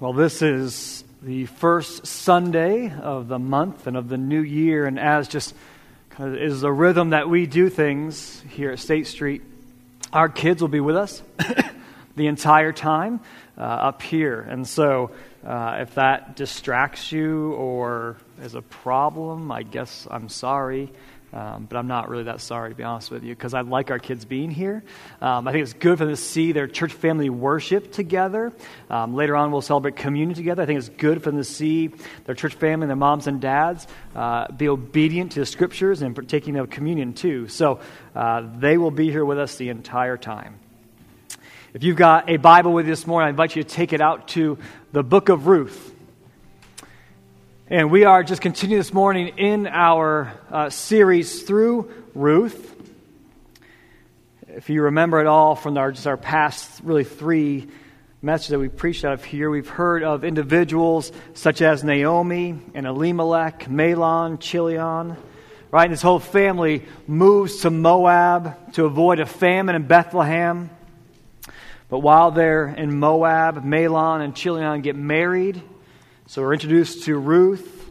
Well, 0.00 0.12
this 0.12 0.42
is 0.42 1.02
the 1.22 1.46
first 1.46 2.06
Sunday 2.06 2.88
of 2.88 3.26
the 3.26 3.40
month 3.40 3.88
and 3.88 3.96
of 3.96 4.08
the 4.08 4.16
new 4.16 4.42
year, 4.42 4.86
and 4.86 4.96
as 4.96 5.26
just 5.26 5.56
kind 6.10 6.36
of 6.36 6.40
is 6.40 6.60
the 6.60 6.70
rhythm 6.70 7.10
that 7.10 7.28
we 7.28 7.46
do 7.46 7.68
things 7.68 8.40
here 8.48 8.70
at 8.70 8.78
State 8.78 9.08
Street, 9.08 9.42
our 10.12 10.28
kids 10.28 10.62
will 10.62 10.68
be 10.68 10.78
with 10.78 10.96
us 10.96 11.20
the 12.16 12.28
entire 12.28 12.70
time 12.70 13.18
uh, 13.56 13.62
up 13.62 14.00
here. 14.00 14.40
And 14.40 14.68
so, 14.68 15.10
uh, 15.44 15.78
if 15.80 15.96
that 15.96 16.36
distracts 16.36 17.10
you 17.10 17.54
or 17.54 18.18
is 18.40 18.54
a 18.54 18.62
problem, 18.62 19.50
I 19.50 19.64
guess 19.64 20.06
I'm 20.08 20.28
sorry. 20.28 20.92
Um, 21.32 21.66
but 21.68 21.76
I'm 21.76 21.88
not 21.88 22.08
really 22.08 22.24
that 22.24 22.40
sorry, 22.40 22.70
to 22.70 22.74
be 22.74 22.84
honest 22.84 23.10
with 23.10 23.22
you, 23.22 23.34
because 23.34 23.52
I 23.52 23.60
like 23.60 23.90
our 23.90 23.98
kids 23.98 24.24
being 24.24 24.50
here. 24.50 24.82
Um, 25.20 25.46
I 25.46 25.52
think 25.52 25.62
it's 25.62 25.74
good 25.74 25.98
for 25.98 26.06
them 26.06 26.14
to 26.14 26.20
see 26.20 26.52
their 26.52 26.66
church 26.66 26.92
family 26.92 27.28
worship 27.28 27.92
together. 27.92 28.52
Um, 28.88 29.14
later 29.14 29.36
on, 29.36 29.52
we'll 29.52 29.60
celebrate 29.60 29.96
communion 29.96 30.34
together. 30.34 30.62
I 30.62 30.66
think 30.66 30.78
it's 30.78 30.88
good 30.88 31.22
for 31.22 31.30
them 31.30 31.38
to 31.38 31.44
see 31.44 31.90
their 32.24 32.34
church 32.34 32.54
family, 32.54 32.86
their 32.86 32.96
moms 32.96 33.26
and 33.26 33.40
dads, 33.42 33.86
uh, 34.16 34.50
be 34.52 34.68
obedient 34.68 35.32
to 35.32 35.40
the 35.40 35.46
scriptures 35.46 36.00
and 36.00 36.14
partaking 36.14 36.56
of 36.56 36.70
communion 36.70 37.12
too. 37.12 37.48
So 37.48 37.80
uh, 38.14 38.48
they 38.58 38.78
will 38.78 38.90
be 38.90 39.10
here 39.10 39.24
with 39.24 39.38
us 39.38 39.56
the 39.56 39.68
entire 39.68 40.16
time. 40.16 40.58
If 41.74 41.84
you've 41.84 41.96
got 41.96 42.30
a 42.30 42.38
Bible 42.38 42.72
with 42.72 42.86
you 42.86 42.92
this 42.92 43.06
morning, 43.06 43.26
I 43.26 43.30
invite 43.30 43.54
you 43.54 43.62
to 43.62 43.68
take 43.68 43.92
it 43.92 44.00
out 44.00 44.28
to 44.28 44.56
the 44.92 45.02
book 45.02 45.28
of 45.28 45.46
Ruth. 45.46 45.94
And 47.70 47.90
we 47.90 48.04
are 48.04 48.24
just 48.24 48.40
continuing 48.40 48.80
this 48.80 48.94
morning 48.94 49.36
in 49.36 49.66
our 49.66 50.32
uh, 50.50 50.70
series 50.70 51.42
through 51.42 51.92
Ruth. 52.14 52.74
If 54.48 54.70
you 54.70 54.84
remember 54.84 55.18
at 55.18 55.26
all 55.26 55.54
from 55.54 55.76
our, 55.76 55.92
just 55.92 56.06
our 56.06 56.16
past, 56.16 56.80
really 56.82 57.04
three 57.04 57.68
messages 58.22 58.52
that 58.52 58.58
we 58.58 58.70
preached 58.70 59.04
out 59.04 59.12
of 59.12 59.22
here, 59.22 59.50
we've 59.50 59.68
heard 59.68 60.02
of 60.02 60.24
individuals 60.24 61.12
such 61.34 61.60
as 61.60 61.84
Naomi 61.84 62.58
and 62.72 62.86
Elimelech, 62.86 63.66
Mahlon, 63.66 64.40
Chilion. 64.40 65.18
Right? 65.70 65.84
And 65.84 65.92
this 65.92 66.00
whole 66.00 66.20
family 66.20 66.86
moves 67.06 67.60
to 67.60 67.70
Moab 67.70 68.72
to 68.72 68.86
avoid 68.86 69.20
a 69.20 69.26
famine 69.26 69.76
in 69.76 69.86
Bethlehem. 69.86 70.70
But 71.90 71.98
while 71.98 72.30
they're 72.30 72.68
in 72.68 72.98
Moab, 72.98 73.62
Mahlon 73.62 74.22
and 74.22 74.34
Chilion 74.34 74.80
get 74.80 74.96
married 74.96 75.62
so 76.30 76.42
we're 76.42 76.52
introduced 76.52 77.04
to 77.04 77.16
Ruth, 77.16 77.90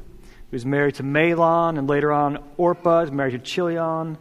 who's 0.52 0.64
married 0.64 0.94
to 0.96 1.04
Mahlon, 1.04 1.80
and 1.80 1.90
later 1.90 2.12
on 2.12 2.38
Orpah 2.58 3.00
is 3.00 3.12
married 3.12 3.32
to 3.32 3.40
Chilion. 3.40 4.16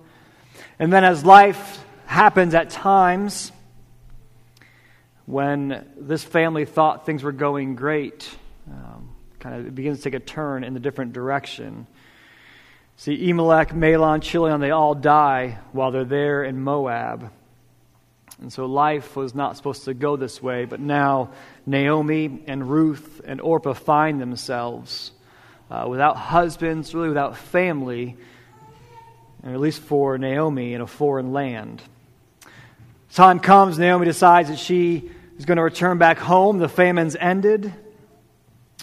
And 0.79 0.91
then 0.91 1.05
as 1.05 1.23
life 1.23 1.85
happens 2.07 2.55
at 2.55 2.71
times, 2.71 3.53
when 5.27 5.87
this 5.99 6.25
family 6.25 6.65
thought 6.65 7.05
things 7.05 7.23
were 7.23 7.31
going 7.31 7.75
great, 7.75 8.35
um, 8.71 9.11
kind 9.39 9.55
of 9.55 9.67
it 9.67 9.75
begins 9.75 9.99
to 9.99 10.05
take 10.05 10.15
a 10.15 10.25
turn 10.25 10.65
in 10.65 10.75
a 10.75 10.81
different 10.81 11.13
direction. 11.13 11.87
See, 12.97 13.23
Elimelech, 13.23 13.75
Mahlon, 13.75 14.23
Chilion, 14.23 14.63
they 14.63 14.71
all 14.71 14.95
die 14.95 15.59
while 15.73 15.91
they're 15.91 16.07
there 16.07 16.43
in 16.43 16.59
Moab. 16.59 17.31
And 18.41 18.53
so 18.53 18.67
life 18.67 19.17
was 19.17 19.35
not 19.35 19.57
supposed 19.57 19.85
to 19.85 19.95
go 19.95 20.17
this 20.17 20.43
way, 20.43 20.67
but 20.67 20.79
now 20.79 21.31
Naomi 21.65 22.43
and 22.47 22.69
Ruth 22.69 23.21
and 23.25 23.41
Orpah 23.41 23.73
find 23.73 24.21
themselves 24.21 25.11
uh, 25.71 25.87
without 25.89 26.17
husbands, 26.17 26.95
really 26.95 27.09
without 27.09 27.37
family, 27.37 28.17
and 29.43 29.55
at 29.55 29.61
least 29.61 29.81
for 29.81 30.19
Naomi 30.19 30.75
in 30.75 30.81
a 30.81 30.87
foreign 30.87 31.33
land. 31.33 31.83
Time 33.13 33.41
comes, 33.41 33.79
Naomi 33.79 34.05
decides 34.05 34.51
that 34.51 34.59
she 34.59 35.11
is 35.39 35.47
going 35.47 35.57
to 35.57 35.63
return 35.63 35.97
back 35.97 36.19
home. 36.19 36.59
The 36.59 36.69
famine's 36.69 37.17
ended. 37.17 37.73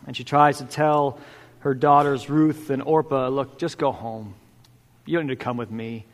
And 0.07 0.17
she 0.17 0.23
tries 0.23 0.57
to 0.57 0.65
tell 0.65 1.19
her 1.59 1.73
daughters, 1.73 2.29
Ruth 2.29 2.69
and 2.69 2.81
Orpah, 2.81 3.29
look, 3.29 3.59
just 3.59 3.77
go 3.77 3.91
home. 3.91 4.33
You 5.05 5.17
don't 5.17 5.27
need 5.27 5.37
to 5.37 5.43
come 5.43 5.57
with 5.57 5.71
me. 5.71 6.05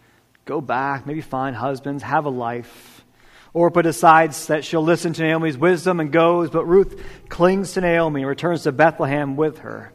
Go 0.45 0.61
back, 0.61 1.07
maybe 1.07 1.21
find 1.21 1.55
husbands, 1.55 2.03
have 2.03 2.25
a 2.25 2.29
life. 2.29 2.98
Orpah 3.53 3.81
decides 3.81 4.47
that 4.47 4.63
she'll 4.63 4.83
listen 4.83 5.13
to 5.13 5.23
Naomi's 5.23 5.57
wisdom 5.57 5.99
and 5.99 6.11
goes, 6.11 6.49
but 6.49 6.65
Ruth 6.65 7.03
clings 7.29 7.73
to 7.73 7.81
Naomi 7.81 8.21
and 8.21 8.29
returns 8.29 8.63
to 8.63 8.71
Bethlehem 8.71 9.35
with 9.35 9.59
her. 9.59 9.91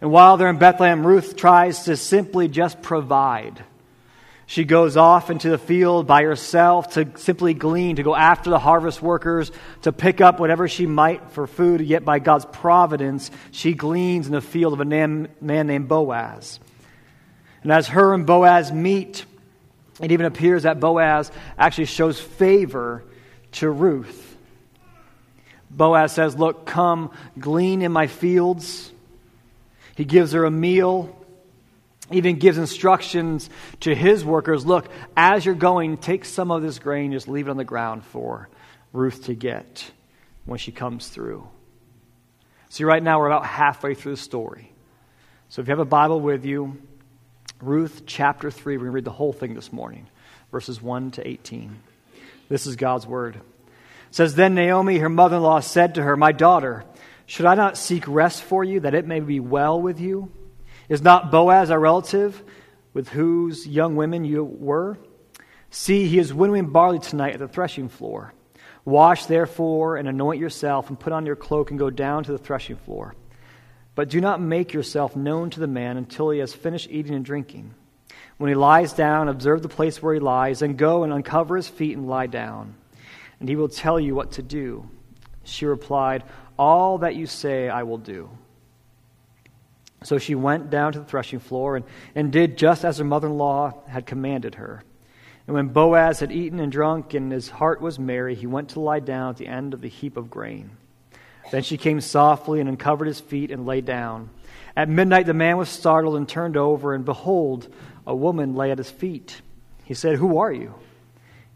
And 0.00 0.12
while 0.12 0.36
they're 0.36 0.50
in 0.50 0.58
Bethlehem, 0.58 1.04
Ruth 1.04 1.36
tries 1.36 1.84
to 1.84 1.96
simply 1.96 2.46
just 2.46 2.80
provide. 2.80 3.64
She 4.46 4.64
goes 4.64 4.96
off 4.96 5.28
into 5.28 5.50
the 5.50 5.58
field 5.58 6.06
by 6.06 6.22
herself 6.22 6.94
to 6.94 7.10
simply 7.16 7.52
glean, 7.52 7.96
to 7.96 8.02
go 8.02 8.14
after 8.14 8.48
the 8.48 8.58
harvest 8.58 9.02
workers, 9.02 9.50
to 9.82 9.92
pick 9.92 10.20
up 10.20 10.40
whatever 10.40 10.68
she 10.68 10.86
might 10.86 11.32
for 11.32 11.46
food. 11.46 11.80
Yet 11.80 12.04
by 12.04 12.20
God's 12.20 12.46
providence, 12.46 13.30
she 13.50 13.74
gleans 13.74 14.26
in 14.26 14.32
the 14.32 14.40
field 14.40 14.72
of 14.72 14.80
a 14.80 14.84
man 14.84 15.28
named 15.40 15.88
Boaz. 15.88 16.60
And 17.62 17.72
as 17.72 17.88
her 17.88 18.14
and 18.14 18.24
Boaz 18.24 18.72
meet, 18.72 19.26
it 20.00 20.12
even 20.12 20.26
appears 20.26 20.62
that 20.62 20.80
Boaz 20.80 21.30
actually 21.58 21.86
shows 21.86 22.20
favor 22.20 23.04
to 23.52 23.70
Ruth. 23.70 24.36
Boaz 25.70 26.12
says, 26.12 26.36
Look, 26.36 26.66
come 26.66 27.10
glean 27.38 27.82
in 27.82 27.92
my 27.92 28.06
fields. 28.06 28.92
He 29.96 30.04
gives 30.04 30.32
her 30.32 30.44
a 30.44 30.50
meal, 30.50 31.14
even 32.10 32.38
gives 32.38 32.56
instructions 32.56 33.50
to 33.80 33.94
his 33.94 34.24
workers 34.24 34.64
Look, 34.64 34.88
as 35.16 35.44
you're 35.44 35.54
going, 35.54 35.96
take 35.96 36.24
some 36.24 36.50
of 36.50 36.62
this 36.62 36.78
grain, 36.78 37.12
just 37.12 37.28
leave 37.28 37.48
it 37.48 37.50
on 37.50 37.56
the 37.56 37.64
ground 37.64 38.04
for 38.04 38.48
Ruth 38.92 39.24
to 39.24 39.34
get 39.34 39.90
when 40.44 40.58
she 40.58 40.72
comes 40.72 41.08
through. 41.08 41.46
See, 42.70 42.84
right 42.84 43.02
now 43.02 43.18
we're 43.18 43.26
about 43.26 43.46
halfway 43.46 43.94
through 43.94 44.12
the 44.12 44.20
story. 44.20 44.72
So 45.48 45.62
if 45.62 45.68
you 45.68 45.72
have 45.72 45.78
a 45.78 45.84
Bible 45.84 46.20
with 46.20 46.44
you, 46.44 46.76
Ruth 47.60 48.02
chapter 48.06 48.50
3. 48.50 48.76
We're 48.76 48.84
going 48.84 48.86
to 48.86 48.94
read 48.94 49.04
the 49.04 49.10
whole 49.10 49.32
thing 49.32 49.54
this 49.54 49.72
morning, 49.72 50.06
verses 50.52 50.80
1 50.80 51.12
to 51.12 51.26
18. 51.26 51.76
This 52.48 52.66
is 52.66 52.76
God's 52.76 53.06
word. 53.06 53.36
It 53.36 53.42
says, 54.12 54.36
Then 54.36 54.54
Naomi, 54.54 54.98
her 54.98 55.08
mother 55.08 55.36
in 55.36 55.42
law, 55.42 55.58
said 55.58 55.96
to 55.96 56.02
her, 56.02 56.16
My 56.16 56.30
daughter, 56.30 56.84
should 57.26 57.46
I 57.46 57.56
not 57.56 57.76
seek 57.76 58.06
rest 58.06 58.44
for 58.44 58.62
you, 58.62 58.80
that 58.80 58.94
it 58.94 59.06
may 59.06 59.18
be 59.18 59.40
well 59.40 59.80
with 59.80 59.98
you? 59.98 60.30
Is 60.88 61.02
not 61.02 61.32
Boaz 61.32 61.70
our 61.70 61.80
relative, 61.80 62.42
with 62.94 63.08
whose 63.08 63.66
young 63.66 63.96
women 63.96 64.24
you 64.24 64.44
were? 64.44 64.96
See, 65.70 66.06
he 66.06 66.18
is 66.18 66.32
winnowing 66.32 66.70
barley 66.70 67.00
tonight 67.00 67.34
at 67.34 67.40
the 67.40 67.48
threshing 67.48 67.88
floor. 67.88 68.32
Wash, 68.84 69.26
therefore, 69.26 69.96
and 69.96 70.08
anoint 70.08 70.40
yourself, 70.40 70.88
and 70.88 70.98
put 70.98 71.12
on 71.12 71.26
your 71.26 71.36
cloak, 71.36 71.70
and 71.70 71.78
go 71.78 71.90
down 71.90 72.22
to 72.24 72.32
the 72.32 72.38
threshing 72.38 72.76
floor. 72.76 73.16
But 73.98 74.10
do 74.10 74.20
not 74.20 74.40
make 74.40 74.72
yourself 74.72 75.16
known 75.16 75.50
to 75.50 75.58
the 75.58 75.66
man 75.66 75.96
until 75.96 76.30
he 76.30 76.38
has 76.38 76.54
finished 76.54 76.88
eating 76.88 77.16
and 77.16 77.24
drinking. 77.24 77.74
When 78.36 78.46
he 78.46 78.54
lies 78.54 78.92
down, 78.92 79.28
observe 79.28 79.60
the 79.60 79.68
place 79.68 80.00
where 80.00 80.14
he 80.14 80.20
lies, 80.20 80.62
and 80.62 80.78
go 80.78 81.02
and 81.02 81.12
uncover 81.12 81.56
his 81.56 81.66
feet 81.66 81.96
and 81.96 82.06
lie 82.06 82.28
down. 82.28 82.76
And 83.40 83.48
he 83.48 83.56
will 83.56 83.68
tell 83.68 83.98
you 83.98 84.14
what 84.14 84.30
to 84.34 84.42
do. 84.42 84.88
She 85.42 85.66
replied, 85.66 86.22
All 86.56 86.98
that 86.98 87.16
you 87.16 87.26
say 87.26 87.68
I 87.68 87.82
will 87.82 87.98
do. 87.98 88.30
So 90.04 90.18
she 90.18 90.36
went 90.36 90.70
down 90.70 90.92
to 90.92 91.00
the 91.00 91.04
threshing 91.04 91.40
floor 91.40 91.74
and, 91.74 91.84
and 92.14 92.30
did 92.30 92.56
just 92.56 92.84
as 92.84 92.98
her 92.98 93.04
mother 93.04 93.26
in 93.26 93.36
law 93.36 93.82
had 93.88 94.06
commanded 94.06 94.54
her. 94.54 94.84
And 95.48 95.56
when 95.56 95.70
Boaz 95.70 96.20
had 96.20 96.30
eaten 96.30 96.60
and 96.60 96.70
drunk, 96.70 97.14
and 97.14 97.32
his 97.32 97.50
heart 97.50 97.80
was 97.80 97.98
merry, 97.98 98.36
he 98.36 98.46
went 98.46 98.68
to 98.68 98.80
lie 98.80 99.00
down 99.00 99.30
at 99.30 99.38
the 99.38 99.48
end 99.48 99.74
of 99.74 99.80
the 99.80 99.88
heap 99.88 100.16
of 100.16 100.30
grain. 100.30 100.70
Then 101.50 101.62
she 101.62 101.76
came 101.76 102.00
softly 102.00 102.60
and 102.60 102.68
uncovered 102.68 103.06
his 103.06 103.20
feet 103.20 103.50
and 103.50 103.66
lay 103.66 103.80
down. 103.80 104.30
At 104.76 104.88
midnight, 104.88 105.26
the 105.26 105.34
man 105.34 105.56
was 105.56 105.68
startled 105.68 106.16
and 106.16 106.28
turned 106.28 106.56
over, 106.56 106.94
and 106.94 107.04
behold, 107.04 107.72
a 108.06 108.14
woman 108.14 108.54
lay 108.54 108.70
at 108.70 108.78
his 108.78 108.90
feet. 108.90 109.40
He 109.84 109.94
said, 109.94 110.16
Who 110.16 110.38
are 110.38 110.52
you? 110.52 110.74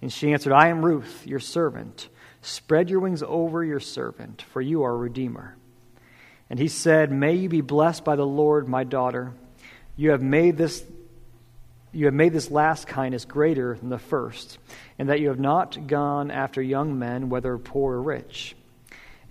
And 0.00 0.12
she 0.12 0.32
answered, 0.32 0.52
I 0.52 0.68
am 0.68 0.84
Ruth, 0.84 1.26
your 1.26 1.40
servant. 1.40 2.08
Spread 2.40 2.90
your 2.90 3.00
wings 3.00 3.22
over 3.22 3.62
your 3.62 3.78
servant, 3.78 4.42
for 4.42 4.60
you 4.60 4.82
are 4.82 4.92
a 4.92 4.96
redeemer. 4.96 5.56
And 6.50 6.58
he 6.58 6.68
said, 6.68 7.12
May 7.12 7.34
you 7.34 7.48
be 7.48 7.60
blessed 7.60 8.04
by 8.04 8.16
the 8.16 8.26
Lord, 8.26 8.68
my 8.68 8.84
daughter. 8.84 9.32
You 9.96 10.10
have 10.10 10.22
made 10.22 10.56
this 10.56 10.84
you 11.94 12.06
have 12.06 12.14
made 12.14 12.32
this 12.32 12.50
last 12.50 12.86
kindness 12.86 13.26
greater 13.26 13.74
than 13.74 13.90
the 13.90 13.98
first, 13.98 14.58
and 14.98 15.10
that 15.10 15.20
you 15.20 15.28
have 15.28 15.38
not 15.38 15.86
gone 15.86 16.30
after 16.30 16.62
young 16.62 16.98
men, 16.98 17.28
whether 17.28 17.58
poor 17.58 17.96
or 17.96 18.02
rich. 18.02 18.56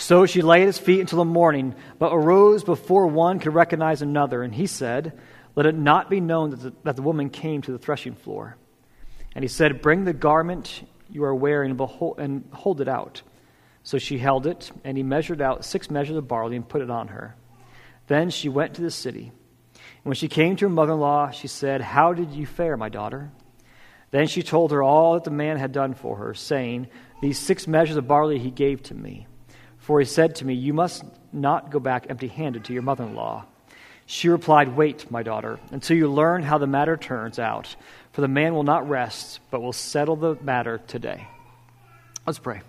So 0.00 0.24
she 0.24 0.40
lay 0.40 0.62
at 0.62 0.66
his 0.66 0.78
feet 0.78 1.00
until 1.00 1.18
the 1.18 1.26
morning, 1.26 1.74
but 1.98 2.10
arose 2.10 2.64
before 2.64 3.06
one 3.06 3.38
could 3.38 3.52
recognize 3.52 4.00
another. 4.00 4.42
And 4.42 4.54
he 4.54 4.66
said, 4.66 5.12
Let 5.54 5.66
it 5.66 5.74
not 5.74 6.08
be 6.08 6.20
known 6.22 6.50
that 6.50 6.60
the, 6.60 6.72
that 6.84 6.96
the 6.96 7.02
woman 7.02 7.28
came 7.28 7.60
to 7.62 7.70
the 7.72 7.78
threshing 7.78 8.14
floor. 8.14 8.56
And 9.34 9.44
he 9.44 9.48
said, 9.48 9.82
Bring 9.82 10.04
the 10.04 10.14
garment 10.14 10.88
you 11.10 11.22
are 11.24 11.34
wearing 11.34 11.70
and, 11.70 11.90
and 12.16 12.48
hold 12.50 12.80
it 12.80 12.88
out. 12.88 13.20
So 13.82 13.98
she 13.98 14.16
held 14.16 14.46
it, 14.46 14.72
and 14.84 14.96
he 14.96 15.02
measured 15.02 15.42
out 15.42 15.66
six 15.66 15.90
measures 15.90 16.16
of 16.16 16.26
barley 16.26 16.56
and 16.56 16.66
put 16.66 16.80
it 16.80 16.90
on 16.90 17.08
her. 17.08 17.36
Then 18.06 18.30
she 18.30 18.48
went 18.48 18.74
to 18.74 18.82
the 18.82 18.90
city. 18.90 19.30
And 19.74 20.04
when 20.04 20.16
she 20.16 20.28
came 20.28 20.56
to 20.56 20.64
her 20.64 20.70
mother 20.70 20.94
in 20.94 21.00
law, 21.00 21.30
she 21.30 21.46
said, 21.46 21.82
How 21.82 22.14
did 22.14 22.30
you 22.30 22.46
fare, 22.46 22.78
my 22.78 22.88
daughter? 22.88 23.30
Then 24.12 24.28
she 24.28 24.42
told 24.42 24.70
her 24.70 24.82
all 24.82 25.12
that 25.14 25.24
the 25.24 25.30
man 25.30 25.58
had 25.58 25.72
done 25.72 25.92
for 25.92 26.16
her, 26.16 26.32
saying, 26.32 26.88
These 27.20 27.38
six 27.38 27.68
measures 27.68 27.98
of 27.98 28.08
barley 28.08 28.38
he 28.38 28.50
gave 28.50 28.82
to 28.84 28.94
me. 28.94 29.26
For 29.80 29.98
he 29.98 30.06
said 30.06 30.36
to 30.36 30.44
me, 30.44 30.54
You 30.54 30.72
must 30.72 31.04
not 31.32 31.70
go 31.70 31.80
back 31.80 32.06
empty 32.08 32.28
handed 32.28 32.64
to 32.66 32.72
your 32.72 32.82
mother 32.82 33.04
in 33.04 33.14
law. 33.14 33.46
She 34.06 34.28
replied, 34.28 34.76
Wait, 34.76 35.10
my 35.10 35.22
daughter, 35.22 35.58
until 35.70 35.96
you 35.96 36.08
learn 36.08 36.42
how 36.42 36.58
the 36.58 36.66
matter 36.66 36.96
turns 36.96 37.38
out, 37.38 37.74
for 38.12 38.20
the 38.20 38.28
man 38.28 38.54
will 38.54 38.62
not 38.62 38.88
rest, 38.88 39.40
but 39.50 39.62
will 39.62 39.72
settle 39.72 40.16
the 40.16 40.36
matter 40.42 40.78
today. 40.78 41.26
Let's 42.26 42.38
pray. 42.38 42.60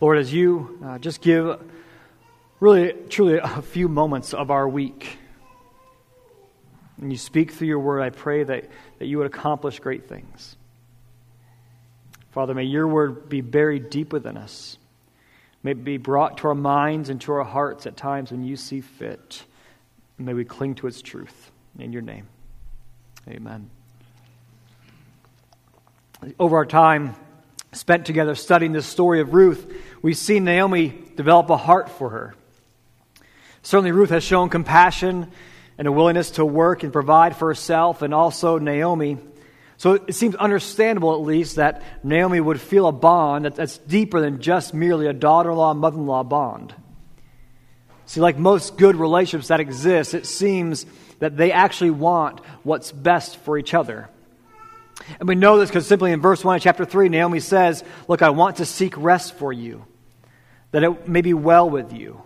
Lord, 0.00 0.18
as 0.18 0.32
you 0.32 0.78
uh, 0.84 0.98
just 0.98 1.20
give 1.20 1.60
really, 2.60 2.92
truly 3.08 3.38
a 3.42 3.62
few 3.62 3.88
moments 3.88 4.34
of 4.34 4.50
our 4.50 4.68
week, 4.68 5.18
and 7.00 7.10
you 7.10 7.18
speak 7.18 7.52
through 7.52 7.68
your 7.68 7.80
word, 7.80 8.02
I 8.02 8.10
pray 8.10 8.44
that, 8.44 8.68
that 8.98 9.06
you 9.06 9.18
would 9.18 9.26
accomplish 9.26 9.80
great 9.80 10.08
things. 10.08 10.56
Father, 12.30 12.54
may 12.54 12.64
your 12.64 12.86
word 12.86 13.28
be 13.28 13.40
buried 13.40 13.90
deep 13.90 14.12
within 14.12 14.36
us. 14.36 14.76
May 15.62 15.72
it 15.72 15.84
be 15.84 15.96
brought 15.96 16.38
to 16.38 16.48
our 16.48 16.54
minds 16.54 17.08
and 17.10 17.20
to 17.22 17.32
our 17.32 17.44
hearts 17.44 17.86
at 17.86 17.96
times 17.96 18.30
when 18.30 18.44
you 18.44 18.56
see 18.56 18.80
fit. 18.80 19.44
And 20.16 20.26
May 20.26 20.34
we 20.34 20.44
cling 20.44 20.76
to 20.76 20.86
its 20.86 21.02
truth. 21.02 21.50
In 21.78 21.92
your 21.92 22.02
name, 22.02 22.26
amen. 23.28 23.70
Over 26.38 26.56
our 26.56 26.66
time 26.66 27.14
spent 27.72 28.06
together 28.06 28.34
studying 28.34 28.72
the 28.72 28.82
story 28.82 29.20
of 29.20 29.34
Ruth, 29.34 29.72
we've 30.02 30.16
seen 30.16 30.44
Naomi 30.44 30.94
develop 31.14 31.50
a 31.50 31.56
heart 31.56 31.88
for 31.90 32.10
her. 32.10 32.34
Certainly, 33.62 33.92
Ruth 33.92 34.10
has 34.10 34.24
shown 34.24 34.48
compassion 34.48 35.30
and 35.76 35.86
a 35.86 35.92
willingness 35.92 36.32
to 36.32 36.44
work 36.44 36.82
and 36.82 36.92
provide 36.92 37.36
for 37.36 37.48
herself, 37.48 38.02
and 38.02 38.12
also 38.12 38.58
Naomi 38.58 39.18
so 39.78 39.92
it 39.92 40.14
seems 40.14 40.34
understandable, 40.34 41.14
at 41.14 41.20
least, 41.20 41.56
that 41.56 41.82
Naomi 42.02 42.40
would 42.40 42.60
feel 42.60 42.88
a 42.88 42.92
bond 42.92 43.44
that's 43.46 43.78
deeper 43.78 44.20
than 44.20 44.40
just 44.40 44.74
merely 44.74 45.06
a 45.06 45.12
daughter 45.12 45.52
in 45.52 45.56
law 45.56 45.72
mother 45.72 45.96
in 45.96 46.06
law 46.06 46.24
bond. 46.24 46.74
See, 48.06 48.20
like 48.20 48.36
most 48.36 48.76
good 48.76 48.96
relationships 48.96 49.48
that 49.48 49.60
exist, 49.60 50.14
it 50.14 50.26
seems 50.26 50.84
that 51.20 51.36
they 51.36 51.52
actually 51.52 51.92
want 51.92 52.40
what's 52.64 52.90
best 52.90 53.36
for 53.36 53.56
each 53.56 53.72
other. 53.72 54.08
And 55.20 55.28
we 55.28 55.36
know 55.36 55.58
this 55.58 55.70
because 55.70 55.86
simply 55.86 56.10
in 56.10 56.20
verse 56.20 56.44
1 56.44 56.56
of 56.56 56.62
chapter 56.62 56.84
3, 56.84 57.08
Naomi 57.08 57.38
says, 57.38 57.84
Look, 58.08 58.20
I 58.20 58.30
want 58.30 58.56
to 58.56 58.66
seek 58.66 58.96
rest 58.96 59.34
for 59.34 59.52
you, 59.52 59.84
that 60.72 60.82
it 60.82 61.06
may 61.08 61.20
be 61.20 61.34
well 61.34 61.70
with 61.70 61.92
you. 61.92 62.20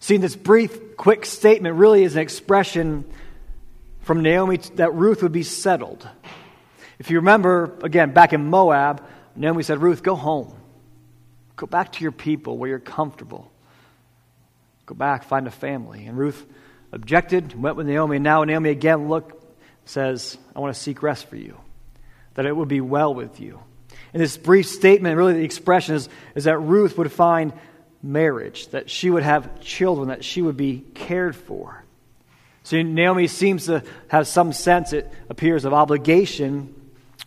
See, 0.00 0.16
this 0.16 0.34
brief, 0.34 0.96
quick 0.96 1.24
statement 1.24 1.76
really 1.76 2.02
is 2.02 2.16
an 2.16 2.22
expression 2.22 3.04
from 4.02 4.22
Naomi 4.22 4.58
that 4.74 4.94
Ruth 4.94 5.22
would 5.22 5.32
be 5.32 5.42
settled. 5.42 6.08
If 6.98 7.10
you 7.10 7.18
remember, 7.18 7.78
again, 7.82 8.12
back 8.12 8.32
in 8.32 8.48
Moab, 8.48 9.04
Naomi 9.34 9.62
said, 9.62 9.80
Ruth, 9.80 10.02
go 10.02 10.14
home. 10.14 10.54
Go 11.56 11.66
back 11.66 11.92
to 11.92 12.02
your 12.02 12.12
people 12.12 12.58
where 12.58 12.68
you're 12.68 12.78
comfortable. 12.78 13.50
Go 14.86 14.94
back, 14.94 15.24
find 15.24 15.46
a 15.46 15.50
family. 15.50 16.06
And 16.06 16.16
Ruth 16.18 16.44
objected, 16.92 17.60
went 17.60 17.76
with 17.76 17.86
Naomi, 17.86 18.16
and 18.16 18.24
now 18.24 18.44
Naomi 18.44 18.70
again 18.70 19.08
look 19.08 19.40
says, 19.84 20.38
I 20.54 20.60
want 20.60 20.74
to 20.74 20.80
seek 20.80 21.02
rest 21.02 21.26
for 21.26 21.36
you, 21.36 21.56
that 22.34 22.46
it 22.46 22.54
would 22.54 22.68
be 22.68 22.80
well 22.80 23.14
with 23.14 23.40
you. 23.40 23.60
In 24.14 24.20
this 24.20 24.36
brief 24.36 24.66
statement, 24.66 25.16
really 25.16 25.34
the 25.34 25.44
expression 25.44 25.94
is, 25.94 26.08
is 26.34 26.44
that 26.44 26.58
Ruth 26.58 26.98
would 26.98 27.10
find 27.10 27.52
marriage, 28.02 28.68
that 28.68 28.90
she 28.90 29.10
would 29.10 29.22
have 29.22 29.60
children, 29.60 30.08
that 30.08 30.24
she 30.24 30.42
would 30.42 30.56
be 30.56 30.84
cared 30.94 31.34
for. 31.34 31.81
So 32.64 32.80
Naomi 32.80 33.26
seems 33.26 33.66
to 33.66 33.82
have 34.08 34.26
some 34.26 34.52
sense, 34.52 34.92
it 34.92 35.10
appears, 35.28 35.64
of 35.64 35.72
obligation 35.72 36.74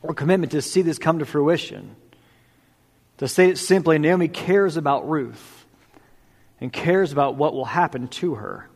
or 0.02 0.14
commitment 0.14 0.52
to 0.54 0.62
see 0.62 0.82
this 0.82 0.98
come 0.98 1.20
to 1.20 1.26
fruition. 1.26 1.96
To 3.18 3.28
say 3.28 3.50
it 3.50 3.58
simply, 3.58 3.98
Naomi 3.98 4.28
cares 4.28 4.78
about 4.78 5.10
Ruth 5.10 5.66
and 6.62 6.72
cares 6.72 7.12
about 7.12 7.36
what 7.36 7.54
will 7.54 7.66
happen 7.66 8.08
to 8.10 8.36
her. 8.36 8.70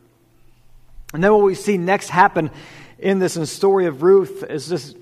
And 1.12 1.24
then 1.24 1.32
what 1.32 1.42
we 1.42 1.54
see 1.54 1.76
next 1.78 2.08
happen 2.08 2.50
in 2.98 3.18
this 3.18 3.36
in 3.36 3.46
story 3.46 3.86
of 3.86 4.02
Ruth 4.02 4.44
is 4.44 4.68
this 4.68 4.94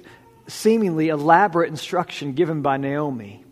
seemingly 0.46 1.08
elaborate 1.08 1.68
instruction 1.68 2.32
given 2.32 2.62
by 2.62 2.78
Naomi. 2.78 3.44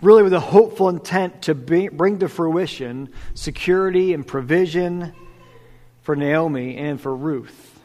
Really, 0.00 0.22
with 0.22 0.32
a 0.32 0.40
hopeful 0.40 0.88
intent 0.88 1.42
to 1.42 1.54
bring 1.54 2.18
to 2.18 2.28
fruition 2.28 3.10
security 3.34 4.12
and 4.12 4.26
provision 4.26 5.14
for 6.06 6.14
Naomi 6.14 6.76
and 6.76 7.00
for 7.00 7.12
Ruth. 7.14 7.80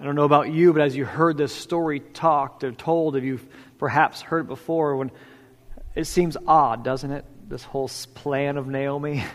I 0.00 0.04
don't 0.04 0.14
know 0.14 0.22
about 0.22 0.48
you, 0.48 0.72
but 0.72 0.80
as 0.80 0.94
you 0.94 1.04
heard 1.04 1.36
this 1.36 1.52
story 1.52 1.98
talked 1.98 2.62
or 2.62 2.70
told, 2.70 3.16
if 3.16 3.24
you've 3.24 3.44
perhaps 3.78 4.22
heard 4.22 4.42
it 4.42 4.46
before, 4.46 4.94
when 4.94 5.10
it 5.96 6.04
seems 6.04 6.36
odd, 6.46 6.84
doesn't 6.84 7.10
it? 7.10 7.24
This 7.48 7.64
whole 7.64 7.90
plan 8.14 8.56
of 8.56 8.68
Naomi. 8.68 9.24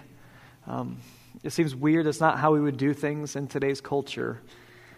Um, 0.67 0.97
it 1.43 1.51
seems 1.51 1.75
weird. 1.75 2.07
It's 2.07 2.19
not 2.19 2.39
how 2.39 2.51
we 2.53 2.59
would 2.59 2.77
do 2.77 2.95
things 2.95 3.35
in 3.35 3.45
today's 3.45 3.81
culture. 3.81 4.41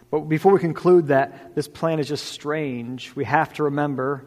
But 0.09 0.21
before 0.21 0.53
we 0.53 0.59
conclude 0.59 1.07
that 1.07 1.55
this 1.55 1.67
plan 1.67 1.99
is 1.99 2.07
just 2.07 2.27
strange, 2.27 3.13
we 3.17 3.25
have 3.25 3.51
to 3.55 3.63
remember 3.63 4.23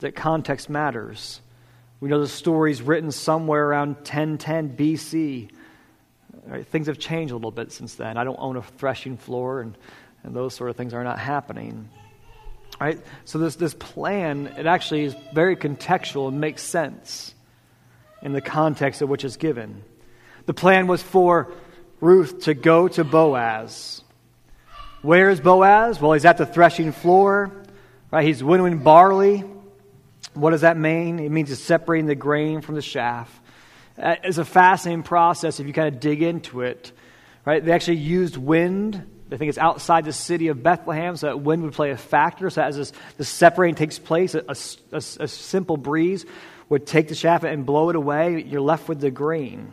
that 0.00 0.14
context 0.14 0.68
matters. 0.68 1.40
We 1.98 2.10
know 2.10 2.20
the 2.20 2.28
story's 2.28 2.82
written 2.82 3.10
somewhere 3.10 3.68
around 3.68 3.94
1010 3.94 4.76
BC. 4.76 5.48
Right? 6.46 6.66
Things 6.66 6.88
have 6.88 6.98
changed 6.98 7.32
a 7.32 7.36
little 7.36 7.50
bit 7.50 7.72
since 7.72 7.94
then. 7.94 8.16
I 8.16 8.24
don't 8.24 8.38
own 8.38 8.56
a 8.56 8.62
threshing 8.62 9.16
floor, 9.16 9.60
and, 9.60 9.76
and 10.24 10.34
those 10.34 10.54
sort 10.54 10.70
of 10.70 10.76
things 10.76 10.92
are 10.92 11.04
not 11.04 11.18
happening. 11.18 11.88
Right? 12.80 13.00
So 13.24 13.38
this, 13.38 13.56
this 13.56 13.74
plan, 13.74 14.48
it 14.58 14.66
actually 14.66 15.04
is 15.04 15.16
very 15.32 15.56
contextual 15.56 16.28
and 16.28 16.40
makes 16.40 16.62
sense 16.62 17.34
in 18.22 18.32
the 18.32 18.40
context 18.40 19.02
of 19.02 19.08
which 19.08 19.24
it's 19.24 19.36
given. 19.36 19.82
The 20.46 20.54
plan 20.54 20.86
was 20.86 21.02
for 21.02 21.52
Ruth 22.00 22.42
to 22.44 22.54
go 22.54 22.88
to 22.88 23.04
Boaz. 23.04 24.02
Where 25.02 25.30
is 25.30 25.40
Boaz? 25.40 26.00
Well, 26.00 26.12
he's 26.12 26.24
at 26.24 26.38
the 26.38 26.46
threshing 26.46 26.92
floor. 26.92 27.52
Right? 28.10 28.26
He's 28.26 28.42
winnowing 28.42 28.78
barley. 28.78 29.44
What 30.34 30.50
does 30.50 30.62
that 30.62 30.76
mean? 30.76 31.18
It 31.18 31.30
means 31.30 31.48
he's 31.48 31.62
separating 31.62 32.06
the 32.06 32.14
grain 32.14 32.60
from 32.60 32.74
the 32.74 32.82
chaff. 32.82 33.41
Uh, 33.98 34.16
it's 34.24 34.38
a 34.38 34.44
fascinating 34.44 35.02
process 35.02 35.60
if 35.60 35.66
you 35.66 35.72
kind 35.72 35.88
of 35.88 36.00
dig 36.00 36.22
into 36.22 36.62
it. 36.62 36.92
Right? 37.44 37.64
They 37.64 37.72
actually 37.72 37.98
used 37.98 38.36
wind. 38.36 39.08
They 39.28 39.36
think 39.36 39.48
it's 39.48 39.58
outside 39.58 40.04
the 40.04 40.12
city 40.12 40.48
of 40.48 40.62
Bethlehem, 40.62 41.16
so 41.16 41.26
that 41.26 41.38
wind 41.40 41.62
would 41.62 41.72
play 41.72 41.90
a 41.90 41.96
factor. 41.96 42.50
So 42.50 42.62
as 42.62 42.76
this, 42.76 42.92
this 43.16 43.28
separating 43.28 43.74
takes 43.74 43.98
place, 43.98 44.34
a, 44.34 44.44
a, 44.48 44.96
a 44.96 45.28
simple 45.28 45.76
breeze 45.76 46.26
would 46.68 46.86
take 46.86 47.08
the 47.08 47.14
chaff 47.14 47.42
and 47.42 47.66
blow 47.66 47.90
it 47.90 47.96
away. 47.96 48.42
You're 48.42 48.60
left 48.60 48.88
with 48.88 49.00
the 49.00 49.10
grain. 49.10 49.72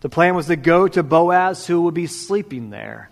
The 0.00 0.08
plan 0.10 0.34
was 0.34 0.46
to 0.46 0.56
go 0.56 0.86
to 0.86 1.02
Boaz, 1.02 1.66
who 1.66 1.82
would 1.82 1.94
be 1.94 2.06
sleeping 2.06 2.70
there. 2.70 3.10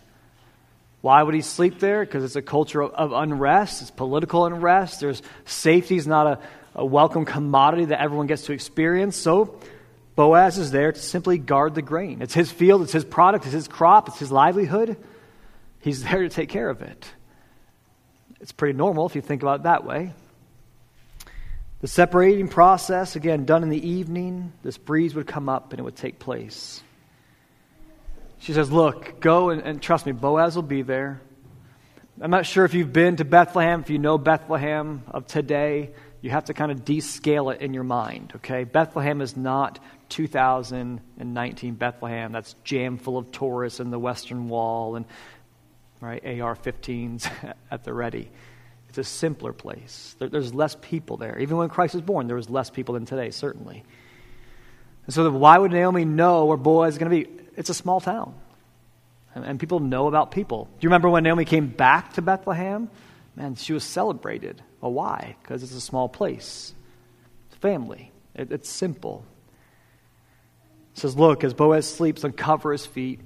Why 1.01 1.23
would 1.23 1.35
he 1.35 1.41
sleep 1.41 1.81
there? 1.81 2.05
Because 2.05 2.23
it's 2.23 2.37
a 2.37 2.43
culture 2.43 2.81
of, 2.81 2.93
of 2.93 3.13
unrest, 3.13 3.83
it's 3.83 3.91
political 3.91 4.45
unrest. 4.45 5.01
There's 5.01 5.23
safety 5.47 5.97
is 5.97 6.07
not 6.07 6.27
a, 6.27 6.39
a 6.75 6.85
welcome 6.85 7.25
commodity 7.25 7.87
that 7.87 8.01
everyone 8.01 8.27
gets 8.27 8.45
to 8.47 8.53
experience. 8.53 9.17
So 9.17 9.59
Boaz 10.15 10.59
is 10.59 10.71
there 10.71 10.93
to 10.93 11.01
simply 11.01 11.39
guard 11.39 11.75
the 11.75 11.83
grain. 11.83 12.21
It's 12.21 12.35
his 12.35 12.51
field, 12.51 12.83
it's 12.83 12.93
his 12.93 13.05
product, 13.05 13.45
it's 13.45 13.55
his 13.55 13.69
crop, 13.69 14.09
it's 14.09 14.19
his 14.19 14.31
livelihood. 14.31 14.97
He's 15.81 16.03
there 16.05 16.23
to 16.23 16.29
take 16.29 16.49
care 16.49 16.69
of 16.69 16.83
it. 16.83 17.07
It's 18.41 18.53
pretty 18.53 18.77
normal 18.77 19.07
if 19.07 19.15
you 19.15 19.23
think 19.23 19.43
about 19.43 19.61
it 19.61 19.63
that 19.65 19.85
way. 19.85 20.13
The 21.81 21.89
separating 21.89 22.49
process, 22.49 23.17
again, 23.17 23.45
done 23.45 23.63
in 23.63 23.69
the 23.69 23.89
evening, 23.89 24.53
this 24.63 24.79
breeze 24.79 25.15
would 25.15 25.27
come 25.27 25.49
up 25.49 25.73
and 25.73 25.81
it 25.81 25.83
would 25.83 25.97
take 25.97 26.19
place. 26.19 26.81
She 28.39 28.53
says, 28.53 28.71
Look, 28.71 29.21
go 29.21 29.51
and, 29.51 29.63
and 29.63 29.83
trust 29.83 30.07
me, 30.07 30.13
Boaz 30.13 30.55
will 30.55 30.63
be 30.63 30.83
there. 30.83 31.21
I'm 32.21 32.31
not 32.31 32.47
sure 32.47 32.65
if 32.65 32.75
you've 32.75 32.93
been 32.93 33.17
to 33.17 33.25
Bethlehem, 33.25 33.81
if 33.81 33.91
you 33.91 33.99
know 33.99 34.19
Bethlehem 34.19 35.03
of 35.09 35.27
today, 35.27 35.91
you 36.21 36.31
have 36.31 36.45
to 36.45 36.55
kind 36.55 36.71
of 36.71 36.85
descale 36.85 37.53
it 37.53 37.61
in 37.61 37.75
your 37.75 37.85
mind, 37.85 38.33
okay? 38.37 38.65
Bethlehem 38.65 39.21
is 39.21 39.37
not 39.37 39.81
2019 40.13 41.75
Bethlehem 41.75 42.33
that's 42.33 42.55
jammed 42.65 43.01
full 43.01 43.17
of 43.19 43.33
tourists 43.33 43.81
in 43.81 43.91
the 43.91 43.99
Western 43.99 44.49
Wall 44.49 44.97
and 44.97 45.07
right, 46.01 46.23
AR 46.25 46.55
15s 46.55 47.55
at 47.71 47.85
the 47.85 47.93
ready. 47.93 48.31
It's 48.89 48.99
a 48.99 49.05
simpler 49.05 49.55
place. 49.55 50.15
There, 50.19 50.29
there's 50.29 50.53
less 50.53 50.77
people 50.81 51.17
there. 51.17 51.39
Even 51.39 51.57
when 51.57 51.71
Christ 51.71 51.95
was 51.95 52.03
born, 52.03 52.27
there 52.27 52.37
was 52.37 52.51
less 52.51 52.69
people 52.69 52.95
than 52.95 53.07
today, 53.07 53.31
certainly. 53.31 53.85
And 55.07 55.15
so, 55.15 55.31
why 55.31 55.57
would 55.57 55.73
Naomi 55.73 56.05
know 56.05 56.45
where 56.45 56.59
Boaz 56.59 56.95
is 56.95 56.99
going 56.99 57.11
to 57.11 57.25
be? 57.25 57.43
It's 57.57 57.71
a 57.71 57.75
small 57.75 58.01
town. 58.01 58.35
And 59.35 59.59
people 59.59 59.81
know 59.81 60.09
about 60.09 60.31
people. 60.31 60.67
Do 60.67 60.85
you 60.85 60.91
remember 60.91 61.09
when 61.09 61.23
Naomi 61.23 61.47
came 61.47 61.69
back 61.69 62.13
to 62.15 62.23
Bethlehem? 62.23 62.91
Man, 63.35 63.55
she 63.55 63.73
was 63.73 63.83
celebrated. 63.83 64.63
Well, 64.83 64.93
why? 64.93 65.37
Because 65.43 65.63
it's 65.63 65.75
a 65.75 65.81
small 65.81 66.09
place. 66.09 66.75
It's 67.49 67.57
family. 67.57 68.13
It, 68.35 68.53
it's 68.53 68.69
simple. 68.69 69.25
It 70.93 70.99
says, 70.99 71.17
Look, 71.17 71.45
as 71.45 71.55
Boaz 71.55 71.89
sleeps, 71.89 72.25
uncover 72.25 72.73
his 72.73 72.87
feet 72.87 73.21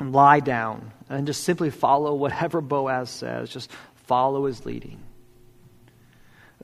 and 0.00 0.12
lie 0.12 0.40
down. 0.40 0.92
And 1.08 1.26
just 1.26 1.44
simply 1.44 1.70
follow 1.70 2.14
whatever 2.14 2.60
Boaz 2.60 3.10
says. 3.10 3.50
Just 3.50 3.70
follow 4.06 4.46
his 4.46 4.64
leading. 4.66 5.00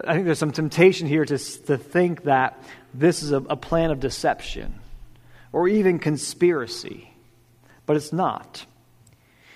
I 0.02 0.14
think 0.14 0.25
there's 0.25 0.38
some 0.38 0.52
temptation 0.52 1.07
here 1.07 1.25
to, 1.25 1.38
to 1.38 1.78
think 1.78 2.25
that 2.25 2.61
this 2.93 3.23
is 3.23 3.33
a, 3.33 3.37
a 3.37 3.57
plan 3.57 3.90
of 3.90 4.00
deception 4.00 4.81
or 5.52 5.69
even 5.69 6.00
conspiracy, 6.00 7.11
but 7.87 7.97
it's 7.97 8.12
not. 8.12 8.66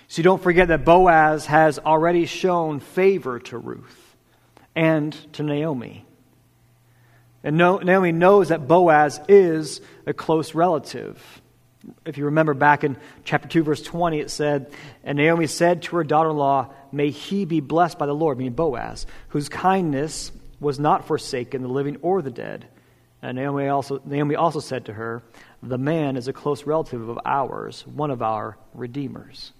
So 0.07 0.23
don't 0.23 0.41
forget 0.41 0.69
that 0.69 0.85
Boaz 0.85 1.45
has 1.47 1.77
already 1.77 2.25
shown 2.25 2.79
favor 2.79 3.39
to 3.39 3.57
Ruth 3.57 4.15
and 4.75 5.13
to 5.33 5.43
Naomi. 5.43 6.05
And 7.43 7.57
Naomi 7.57 8.11
knows 8.11 8.49
that 8.49 8.67
Boaz 8.67 9.19
is 9.27 9.81
a 10.05 10.13
close 10.13 10.53
relative. 10.53 11.41
If 12.05 12.17
you 12.17 12.25
remember 12.25 12.53
back 12.53 12.83
in 12.83 12.97
chapter 13.23 13.47
2, 13.47 13.63
verse 13.63 13.81
20, 13.81 14.19
it 14.19 14.29
said, 14.29 14.71
And 15.03 15.17
Naomi 15.17 15.47
said 15.47 15.83
to 15.83 15.95
her 15.97 16.03
daughter 16.03 16.31
in 16.31 16.37
law, 16.37 16.73
May 16.91 17.11
he 17.11 17.45
be 17.45 17.61
blessed 17.61 17.97
by 17.97 18.05
the 18.05 18.15
Lord, 18.15 18.37
meaning 18.37 18.53
Boaz, 18.53 19.05
whose 19.29 19.47
kindness 19.47 20.31
was 20.59 20.79
not 20.79 21.07
forsaken, 21.07 21.61
the 21.61 21.69
living 21.69 21.97
or 22.01 22.21
the 22.21 22.31
dead. 22.31 22.67
And 23.21 23.37
Naomi 23.37 23.67
also, 23.67 24.01
Naomi 24.05 24.35
also 24.35 24.59
said 24.59 24.85
to 24.85 24.93
her, 24.93 25.23
The 25.63 25.77
man 25.77 26.17
is 26.17 26.27
a 26.27 26.33
close 26.33 26.65
relative 26.65 27.07
of 27.07 27.19
ours, 27.25 27.85
one 27.87 28.11
of 28.11 28.21
our 28.21 28.57
redeemers. 28.73 29.53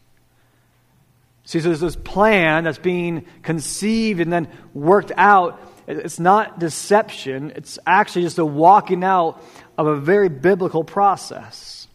See, 1.46 1.60
so 1.60 1.70
there's 1.70 1.80
this 1.80 1.96
plan 1.96 2.66
that's 2.66 2.78
being 2.78 3.26
conceived 3.42 4.20
and 4.20 4.32
then 4.32 4.50
worked 4.74 5.12
out. 5.16 5.60
It's 5.90 6.20
not 6.20 6.60
deception, 6.60 7.52
it's 7.56 7.80
actually 7.86 8.22
just 8.22 8.38
a 8.38 8.46
walking 8.46 9.04
out 9.04 9.44
of 9.76 9.88
a 9.88 9.96
very 9.96 10.30
biblical 10.30 10.84
process. 10.84 11.88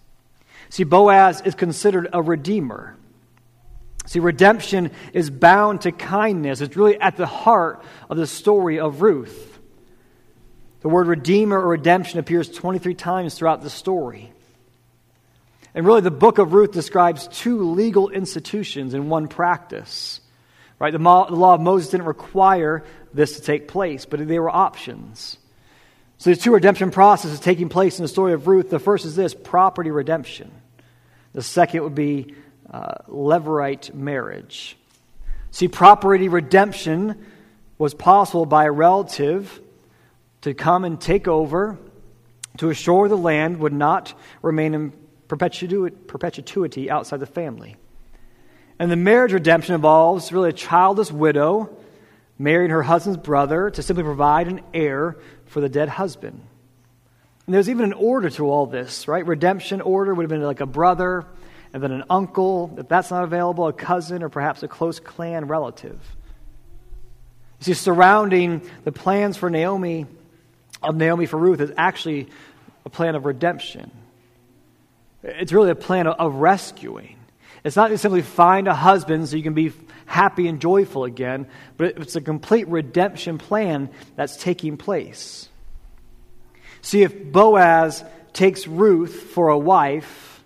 See, 0.68 0.82
Boaz 0.82 1.40
is 1.42 1.54
considered 1.54 2.08
a 2.12 2.20
redeemer. 2.20 2.96
See, 4.06 4.18
redemption 4.18 4.90
is 5.12 5.30
bound 5.30 5.82
to 5.82 5.92
kindness. 5.92 6.60
It's 6.60 6.76
really 6.76 7.00
at 7.00 7.16
the 7.16 7.26
heart 7.26 7.84
of 8.10 8.16
the 8.16 8.26
story 8.26 8.80
of 8.80 9.00
Ruth. 9.00 9.60
The 10.80 10.88
word 10.88 11.06
redeemer 11.06 11.58
or 11.58 11.68
redemption 11.68 12.18
appears 12.18 12.50
23 12.50 12.94
times 12.94 13.36
throughout 13.36 13.62
the 13.62 13.70
story. 13.70 14.32
And 15.72 15.86
really, 15.86 16.00
the 16.00 16.10
book 16.10 16.38
of 16.38 16.52
Ruth 16.52 16.72
describes 16.72 17.28
two 17.28 17.70
legal 17.70 18.10
institutions 18.10 18.92
in 18.92 19.08
one 19.08 19.28
practice. 19.28 20.20
Right? 20.78 20.92
The, 20.92 20.98
law 20.98 21.54
of 21.54 21.60
Moses 21.60 21.90
didn't 21.90 22.06
require 22.06 22.84
this 23.14 23.36
to 23.36 23.42
take 23.42 23.68
place, 23.68 24.04
but 24.04 24.26
they 24.26 24.38
were 24.38 24.50
options. 24.50 25.38
So 26.18 26.30
there's 26.30 26.38
two 26.38 26.52
redemption 26.52 26.90
processes 26.90 27.40
taking 27.40 27.68
place 27.68 27.98
in 27.98 28.02
the 28.02 28.08
story 28.08 28.32
of 28.32 28.46
Ruth. 28.46 28.70
The 28.70 28.78
first 28.78 29.04
is 29.04 29.16
this 29.16 29.34
property 29.34 29.90
redemption. 29.90 30.50
The 31.32 31.42
second 31.42 31.82
would 31.82 31.94
be 31.94 32.34
uh, 32.70 32.94
levirate 33.08 33.94
marriage. 33.94 34.76
See, 35.50 35.68
property 35.68 36.28
redemption 36.28 37.26
was 37.78 37.94
possible 37.94 38.46
by 38.46 38.64
a 38.64 38.72
relative 38.72 39.60
to 40.42 40.54
come 40.54 40.84
and 40.84 41.00
take 41.00 41.28
over 41.28 41.78
to 42.58 42.70
assure 42.70 43.08
the 43.08 43.16
land 43.16 43.58
would 43.58 43.72
not 43.72 44.14
remain 44.42 44.74
in 44.74 44.92
perpetuity 45.28 46.90
outside 46.90 47.18
the 47.18 47.26
family. 47.26 47.76
And 48.78 48.90
the 48.90 48.96
marriage 48.96 49.32
redemption 49.32 49.74
involves 49.74 50.32
really 50.32 50.50
a 50.50 50.52
childless 50.52 51.10
widow 51.10 51.76
marrying 52.38 52.70
her 52.70 52.82
husband's 52.82 53.18
brother 53.18 53.70
to 53.70 53.82
simply 53.82 54.04
provide 54.04 54.48
an 54.48 54.60
heir 54.72 55.16
for 55.46 55.60
the 55.60 55.68
dead 55.68 55.88
husband. 55.88 56.40
And 57.46 57.54
there's 57.54 57.68
even 57.68 57.84
an 57.84 57.92
order 57.92 58.30
to 58.30 58.50
all 58.50 58.66
this, 58.66 59.06
right? 59.06 59.24
Redemption 59.24 59.80
order 59.80 60.14
would 60.14 60.22
have 60.22 60.30
been 60.30 60.42
like 60.42 60.60
a 60.60 60.66
brother, 60.66 61.26
and 61.72 61.82
then 61.82 61.92
an 61.92 62.04
uncle, 62.08 62.74
if 62.78 62.88
that's 62.88 63.10
not 63.10 63.24
available, 63.24 63.66
a 63.66 63.72
cousin, 63.72 64.22
or 64.22 64.28
perhaps 64.28 64.62
a 64.62 64.68
close 64.68 65.00
clan 65.00 65.46
relative. 65.46 65.98
You 67.60 67.64
see, 67.64 67.74
surrounding 67.74 68.62
the 68.84 68.92
plans 68.92 69.36
for 69.36 69.50
Naomi, 69.50 70.06
of 70.82 70.96
Naomi 70.96 71.26
for 71.26 71.36
Ruth, 71.36 71.60
is 71.60 71.72
actually 71.76 72.28
a 72.84 72.90
plan 72.90 73.14
of 73.14 73.24
redemption. 73.24 73.90
It's 75.22 75.52
really 75.52 75.70
a 75.70 75.74
plan 75.74 76.06
of, 76.06 76.16
of 76.18 76.34
rescuing. 76.36 77.16
It's 77.62 77.76
not 77.76 77.88
to 77.88 77.98
simply 77.98 78.22
find 78.22 78.68
a 78.68 78.74
husband 78.74 79.28
so 79.28 79.36
you 79.36 79.42
can 79.42 79.54
be 79.54 79.72
happy 80.06 80.48
and 80.48 80.60
joyful 80.60 81.04
again, 81.04 81.46
but 81.76 81.98
it's 81.98 82.16
a 82.16 82.20
complete 82.20 82.68
redemption 82.68 83.38
plan 83.38 83.90
that's 84.16 84.36
taking 84.36 84.76
place. 84.76 85.48
See, 86.82 87.02
if 87.02 87.32
Boaz 87.32 88.04
takes 88.32 88.66
Ruth 88.66 89.14
for 89.14 89.48
a 89.48 89.58
wife, 89.58 90.42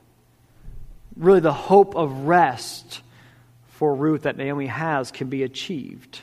really 1.16 1.40
the 1.40 1.52
hope 1.52 1.96
of 1.96 2.26
rest 2.26 3.00
for 3.70 3.94
Ruth 3.94 4.22
that 4.22 4.36
Naomi 4.36 4.66
has 4.66 5.10
can 5.10 5.28
be 5.28 5.42
achieved. 5.42 6.20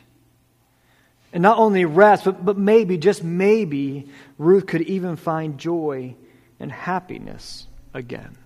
And 1.34 1.42
not 1.42 1.58
only 1.58 1.84
rest, 1.84 2.24
but, 2.24 2.46
but 2.46 2.58
maybe, 2.58 2.98
just 2.98 3.24
maybe, 3.24 4.10
Ruth 4.38 4.68
could 4.68 4.84
even 4.84 5.18
find 5.18 5.58
joy 5.58 6.16
and 6.62 6.72
happiness 6.72 7.68
again. 7.94 8.38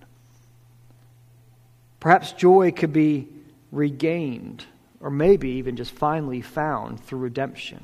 Perhaps 2.00 2.32
joy 2.32 2.72
could 2.72 2.92
be 2.92 3.28
regained, 3.70 4.64
or 5.00 5.10
maybe 5.10 5.52
even 5.52 5.76
just 5.76 5.90
finally 5.92 6.42
found 6.42 7.02
through 7.04 7.20
redemption. 7.20 7.82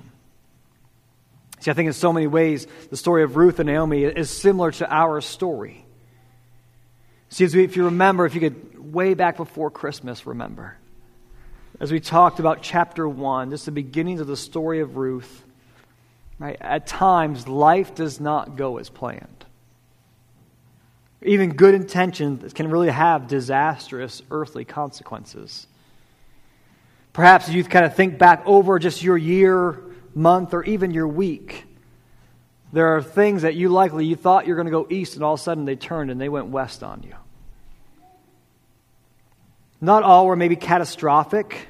See, 1.61 1.71
I 1.71 1.75
think 1.75 1.87
in 1.87 1.95
so 1.95 2.13
many 2.13 2.27
ways, 2.27 2.67
the 2.91 2.97
story 2.97 3.23
of 3.23 3.37
Ruth 3.37 3.59
and 3.59 3.67
Naomi 3.67 4.05
is 4.05 4.31
similar 4.31 4.71
to 4.73 4.93
our 4.93 5.23
story. 5.23 5.87
See, 7.31 7.45
if 7.45 7.77
you 7.77 7.87
remember, 7.87 8.27
if 8.27 8.35
you 8.35 8.41
could 8.41 8.93
way 8.93 9.15
back 9.15 9.37
before 9.37 9.71
Christmas, 9.71 10.27
remember, 10.27 10.77
as 11.81 11.91
we 11.91 11.99
talked 11.99 12.39
about 12.39 12.63
chapter 12.63 13.09
1, 13.09 13.51
just 13.51 13.65
the 13.65 13.73
beginnings 13.73 14.21
of 14.21 14.27
the 14.27 14.37
story 14.37 14.81
of 14.81 14.97
Ruth, 14.97 15.45
right? 16.39 16.57
At 16.61 16.87
times, 16.87 17.49
life 17.49 17.95
does 17.95 18.21
not 18.21 18.57
go 18.57 18.77
as 18.77 18.91
planned. 18.91 19.45
Even 21.23 21.55
good 21.55 21.75
intentions 21.75 22.53
can 22.53 22.71
really 22.71 22.91
have 22.91 23.27
disastrous 23.27 24.23
earthly 24.31 24.65
consequences. 24.65 25.67
Perhaps 27.17 27.49
you 27.49 27.65
kind 27.65 27.87
of 27.87 27.95
think 27.95 28.19
back 28.19 28.43
over 28.45 28.79
just 28.79 29.03
your 29.03 29.17
year, 29.17 29.83
month, 30.15 30.53
or 30.53 30.63
even 30.65 30.91
your 30.91 31.09
week. 31.09 31.65
There 32.75 32.95
are 32.95 33.03
things 33.03 33.41
that 33.41 33.55
you 33.55 33.71
likely 33.71 34.05
you 34.05 34.17
thought 34.17 34.47
you're 34.47 34.55
going 34.55 34.67
to 34.67 34.71
go 34.71 34.87
east, 34.91 35.15
and 35.15 35.25
all 35.25 35.33
of 35.33 35.41
a 35.41 35.43
sudden 35.43 35.65
they 35.65 35.77
turned 35.77 36.11
and 36.11 36.21
they 36.21 36.29
went 36.29 36.49
west 36.49 36.83
on 36.83 37.05
you. 37.05 37.15
Not 39.81 40.03
all 40.03 40.27
were 40.27 40.37
maybe 40.37 40.57
catastrophic, 40.57 41.69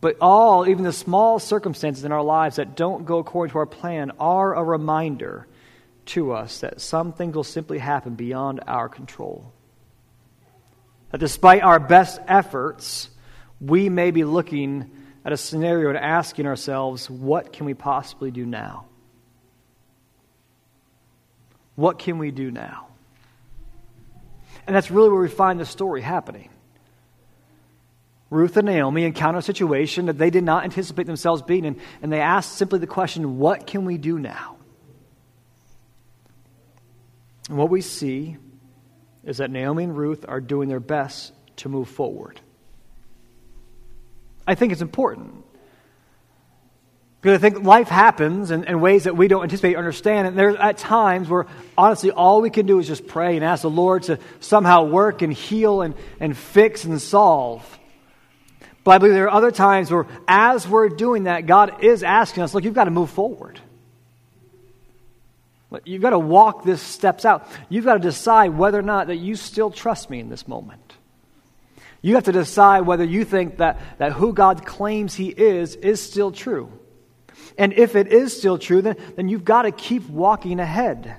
but 0.00 0.16
all, 0.20 0.68
even 0.68 0.82
the 0.82 0.92
small 0.92 1.38
circumstances 1.38 2.02
in 2.02 2.10
our 2.10 2.24
lives 2.24 2.56
that 2.56 2.74
don't 2.74 3.06
go 3.06 3.18
according 3.18 3.52
to 3.52 3.58
our 3.58 3.66
plan, 3.66 4.10
are 4.18 4.52
a 4.52 4.64
reminder 4.64 5.46
to 6.06 6.32
us 6.32 6.58
that 6.58 6.80
some 6.80 7.12
things 7.12 7.36
will 7.36 7.44
simply 7.44 7.78
happen 7.78 8.16
beyond 8.16 8.64
our 8.66 8.88
control. 8.88 9.52
That 11.12 11.18
despite 11.18 11.62
our 11.62 11.78
best 11.78 12.20
efforts, 12.26 13.10
we 13.60 13.88
may 13.88 14.10
be 14.10 14.24
looking 14.24 14.90
at 15.24 15.32
a 15.32 15.36
scenario 15.36 15.88
and 15.88 15.98
asking 15.98 16.46
ourselves, 16.46 17.10
what 17.10 17.52
can 17.52 17.66
we 17.66 17.74
possibly 17.74 18.30
do 18.30 18.46
now? 18.46 18.86
What 21.74 21.98
can 21.98 22.18
we 22.18 22.30
do 22.30 22.50
now? 22.50 22.88
And 24.66 24.74
that's 24.74 24.90
really 24.90 25.08
where 25.08 25.20
we 25.20 25.28
find 25.28 25.58
the 25.60 25.66
story 25.66 26.02
happening. 26.02 26.50
Ruth 28.30 28.56
and 28.56 28.66
Naomi 28.66 29.04
encounter 29.04 29.38
a 29.38 29.42
situation 29.42 30.06
that 30.06 30.18
they 30.18 30.28
did 30.30 30.44
not 30.44 30.64
anticipate 30.64 31.06
themselves 31.06 31.40
being 31.40 31.64
in, 31.64 31.80
and 32.02 32.12
they 32.12 32.20
ask 32.20 32.56
simply 32.56 32.78
the 32.78 32.86
question, 32.86 33.38
What 33.38 33.66
can 33.66 33.84
we 33.84 33.96
do 33.96 34.18
now? 34.18 34.56
And 37.48 37.56
what 37.56 37.70
we 37.70 37.80
see 37.80 38.36
is 39.24 39.38
that 39.38 39.50
Naomi 39.50 39.84
and 39.84 39.96
Ruth 39.96 40.26
are 40.28 40.40
doing 40.40 40.68
their 40.68 40.80
best 40.80 41.32
to 41.56 41.68
move 41.68 41.88
forward. 41.88 42.40
I 44.48 44.54
think 44.54 44.72
it's 44.72 44.80
important. 44.80 45.44
Because 47.20 47.36
I 47.36 47.40
think 47.40 47.64
life 47.64 47.88
happens 47.88 48.50
in, 48.50 48.64
in, 48.64 48.80
ways 48.80 49.04
that 49.04 49.14
we 49.14 49.28
don't 49.28 49.42
anticipate 49.42 49.74
or 49.74 49.78
understand. 49.78 50.26
And 50.26 50.38
there's 50.38 50.56
at 50.56 50.78
times 50.78 51.28
where, 51.28 51.46
honestly, 51.76 52.12
all 52.12 52.40
we 52.40 52.48
can 52.48 52.64
do 52.64 52.78
is 52.78 52.86
just 52.86 53.06
pray 53.06 53.36
and 53.36 53.44
ask 53.44 53.62
the 53.62 53.70
Lord 53.70 54.04
to 54.04 54.18
somehow 54.40 54.84
work 54.84 55.20
and 55.20 55.32
heal 55.32 55.82
and, 55.82 55.94
and 56.18 56.34
fix 56.34 56.84
and 56.84 57.00
solve. 57.02 57.78
But 58.84 58.92
I 58.92 58.98
believe 58.98 59.14
there 59.14 59.26
are 59.26 59.36
other 59.36 59.50
times 59.50 59.90
where, 59.90 60.06
as 60.26 60.66
we're 60.66 60.88
doing 60.88 61.24
that, 61.24 61.44
God 61.44 61.84
is 61.84 62.02
asking 62.02 62.44
us, 62.44 62.54
look, 62.54 62.64
you've 62.64 62.72
got 62.72 62.84
to 62.84 62.90
move 62.90 63.10
forward. 63.10 63.60
You've 65.84 66.00
got 66.00 66.10
to 66.10 66.18
walk 66.18 66.64
this 66.64 66.80
steps 66.80 67.26
out. 67.26 67.46
You've 67.68 67.84
got 67.84 67.94
to 67.94 68.00
decide 68.00 68.56
whether 68.56 68.78
or 68.78 68.82
not 68.82 69.08
that 69.08 69.16
you 69.16 69.34
still 69.34 69.70
trust 69.70 70.08
me 70.08 70.20
in 70.20 70.30
this 70.30 70.48
moment. 70.48 70.87
You 72.00 72.14
have 72.14 72.24
to 72.24 72.32
decide 72.32 72.82
whether 72.82 73.04
you 73.04 73.24
think 73.24 73.58
that, 73.58 73.80
that 73.98 74.12
who 74.12 74.32
God 74.32 74.64
claims 74.64 75.14
He 75.14 75.28
is 75.28 75.74
is 75.76 76.00
still 76.00 76.30
true. 76.30 76.72
And 77.56 77.72
if 77.72 77.96
it 77.96 78.08
is 78.08 78.36
still 78.36 78.58
true, 78.58 78.82
then, 78.82 78.96
then 79.16 79.28
you've 79.28 79.44
got 79.44 79.62
to 79.62 79.72
keep 79.72 80.08
walking 80.08 80.60
ahead. 80.60 81.16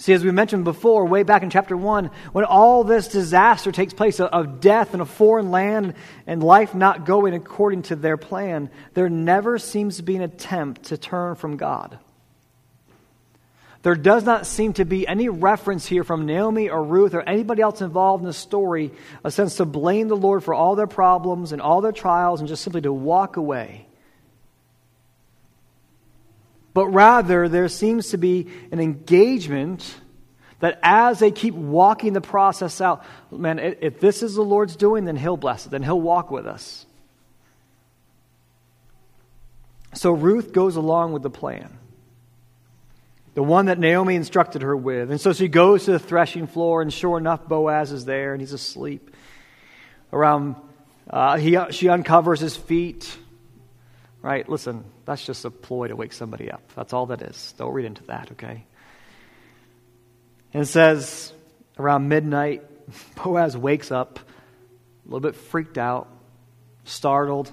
See, 0.00 0.12
as 0.12 0.24
we 0.24 0.30
mentioned 0.30 0.62
before, 0.62 1.06
way 1.06 1.24
back 1.24 1.42
in 1.42 1.50
chapter 1.50 1.76
1, 1.76 2.10
when 2.32 2.44
all 2.44 2.84
this 2.84 3.08
disaster 3.08 3.72
takes 3.72 3.92
place 3.92 4.20
of 4.20 4.60
death 4.60 4.94
in 4.94 5.00
a 5.00 5.04
foreign 5.04 5.50
land 5.50 5.94
and 6.24 6.40
life 6.40 6.72
not 6.72 7.04
going 7.04 7.34
according 7.34 7.82
to 7.82 7.96
their 7.96 8.16
plan, 8.16 8.70
there 8.94 9.08
never 9.08 9.58
seems 9.58 9.96
to 9.96 10.04
be 10.04 10.14
an 10.14 10.22
attempt 10.22 10.84
to 10.84 10.98
turn 10.98 11.34
from 11.34 11.56
God. 11.56 11.98
There 13.82 13.94
does 13.94 14.24
not 14.24 14.46
seem 14.46 14.72
to 14.74 14.84
be 14.84 15.06
any 15.06 15.28
reference 15.28 15.86
here 15.86 16.04
from 16.04 16.26
Naomi 16.26 16.68
or 16.68 16.82
Ruth 16.82 17.14
or 17.14 17.22
anybody 17.22 17.62
else 17.62 17.80
involved 17.80 18.22
in 18.22 18.26
the 18.26 18.32
story, 18.32 18.90
a 19.22 19.30
sense 19.30 19.56
to 19.56 19.64
blame 19.64 20.08
the 20.08 20.16
Lord 20.16 20.42
for 20.42 20.52
all 20.52 20.74
their 20.74 20.88
problems 20.88 21.52
and 21.52 21.62
all 21.62 21.80
their 21.80 21.92
trials 21.92 22.40
and 22.40 22.48
just 22.48 22.62
simply 22.62 22.80
to 22.82 22.92
walk 22.92 23.36
away 23.36 23.88
but 26.78 26.90
rather 26.90 27.48
there 27.48 27.66
seems 27.66 28.10
to 28.10 28.18
be 28.18 28.46
an 28.70 28.78
engagement 28.78 29.96
that 30.60 30.78
as 30.80 31.18
they 31.18 31.32
keep 31.32 31.54
walking 31.54 32.12
the 32.12 32.20
process 32.20 32.80
out, 32.80 33.04
man, 33.32 33.58
if 33.58 33.98
this 33.98 34.22
is 34.22 34.36
the 34.36 34.42
Lord's 34.42 34.76
doing, 34.76 35.04
then 35.04 35.16
He'll 35.16 35.36
bless 35.36 35.66
it, 35.66 35.70
then 35.70 35.82
He'll 35.82 36.00
walk 36.00 36.30
with 36.30 36.46
us. 36.46 36.86
So 39.94 40.12
Ruth 40.12 40.52
goes 40.52 40.76
along 40.76 41.12
with 41.12 41.24
the 41.24 41.30
plan, 41.30 41.77
the 43.34 43.42
one 43.42 43.66
that 43.66 43.78
Naomi 43.78 44.14
instructed 44.14 44.62
her 44.62 44.76
with. 44.76 45.10
And 45.10 45.20
so 45.20 45.32
she 45.32 45.48
goes 45.48 45.84
to 45.84 45.92
the 45.92 45.98
threshing 45.98 46.46
floor, 46.46 46.82
and 46.82 46.92
sure 46.92 47.18
enough, 47.18 47.46
Boaz 47.46 47.92
is 47.92 48.04
there, 48.04 48.32
and 48.32 48.40
he's 48.40 48.52
asleep. 48.52 49.14
Around, 50.12 50.56
uh, 51.08 51.36
he, 51.36 51.58
she 51.70 51.88
uncovers 51.88 52.40
his 52.40 52.56
feet 52.56 53.16
Right? 54.20 54.48
Listen, 54.48 54.84
that's 55.04 55.24
just 55.24 55.44
a 55.44 55.50
ploy 55.50 55.88
to 55.88 55.96
wake 55.96 56.12
somebody 56.12 56.50
up. 56.50 56.72
That's 56.74 56.92
all 56.92 57.06
that 57.06 57.22
is. 57.22 57.54
Don't 57.56 57.72
read 57.72 57.86
into 57.86 58.02
that, 58.04 58.32
okay? 58.32 58.64
And 60.52 60.62
it 60.62 60.66
says 60.66 61.32
around 61.78 62.08
midnight, 62.08 62.64
Boaz 63.16 63.56
wakes 63.56 63.92
up 63.92 64.18
a 64.18 64.22
little 65.04 65.20
bit 65.20 65.36
freaked 65.36 65.78
out, 65.78 66.08
startled. 66.84 67.52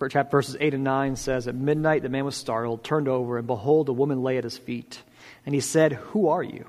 Verses 0.00 0.56
8 0.58 0.74
and 0.74 0.84
9 0.84 1.16
says, 1.16 1.46
At 1.46 1.54
midnight 1.54 2.02
the 2.02 2.08
man 2.08 2.24
was 2.24 2.34
startled, 2.34 2.82
turned 2.82 3.06
over, 3.06 3.38
and 3.38 3.46
behold, 3.46 3.88
a 3.88 3.92
woman 3.92 4.22
lay 4.22 4.38
at 4.38 4.44
his 4.44 4.58
feet. 4.58 5.02
And 5.44 5.54
he 5.54 5.60
said, 5.60 5.92
Who 5.92 6.28
are 6.28 6.42
you? 6.42 6.68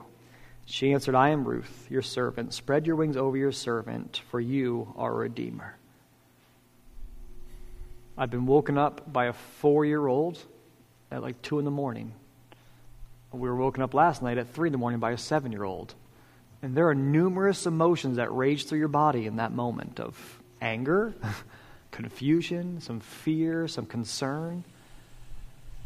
She 0.66 0.94
answered, 0.94 1.16
I 1.16 1.30
am 1.30 1.46
Ruth, 1.46 1.88
your 1.90 2.02
servant. 2.02 2.54
Spread 2.54 2.86
your 2.86 2.96
wings 2.96 3.18
over 3.18 3.36
your 3.36 3.52
servant, 3.52 4.22
for 4.30 4.40
you 4.40 4.94
are 4.98 5.12
a 5.12 5.16
redeemer. 5.16 5.76
I've 8.18 8.30
been 8.30 8.46
woken 8.46 8.78
up 8.78 9.12
by 9.12 9.26
a 9.26 9.34
four 9.34 9.86
year 9.86 10.06
old 10.06 10.38
at 11.10 11.22
like 11.22 11.42
2 11.42 11.60
in 11.60 11.66
the 11.66 11.72
morning. 11.72 12.14
We 13.32 13.48
were 13.48 13.56
woken 13.56 13.82
up 13.82 13.94
last 13.94 14.22
night 14.22 14.38
at 14.38 14.54
3 14.54 14.68
in 14.68 14.72
the 14.72 14.78
morning 14.78 15.00
by 15.00 15.12
a 15.12 15.18
seven 15.18 15.52
year 15.52 15.64
old. 15.64 15.94
And 16.62 16.76
there 16.76 16.90
are 16.90 16.96
numerous 16.96 17.66
emotions 17.66 18.18
that 18.18 18.32
rage 18.32 18.68
through 18.68 18.80
your 18.80 18.88
body 18.88 19.26
in 19.26 19.38
that 19.38 19.52
moment 19.52 20.00
of 20.00 20.40
anger, 20.62 21.14
confusion, 21.92 22.82
some 22.82 23.00
fear, 23.00 23.68
some 23.68 23.86
concern. 23.86 24.64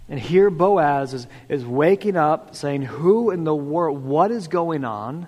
And 0.07 0.19
here 0.19 0.50
Boaz 0.50 1.13
is, 1.13 1.27
is 1.50 1.65
waking 1.65 2.15
up 2.15 2.55
saying, 2.55 2.83
Who 2.83 3.31
in 3.31 3.43
the 3.43 3.55
world, 3.55 4.03
what 4.03 4.31
is 4.31 4.47
going 4.47 4.85
on? 4.85 5.27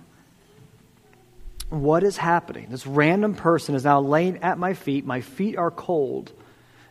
What 1.69 2.03
is 2.03 2.15
happening? 2.15 2.67
This 2.69 2.87
random 2.87 3.35
person 3.35 3.75
is 3.75 3.83
now 3.83 3.99
laying 3.99 4.37
at 4.37 4.57
my 4.57 4.73
feet. 4.73 5.05
My 5.05 5.21
feet 5.21 5.57
are 5.57 5.71
cold. 5.71 6.31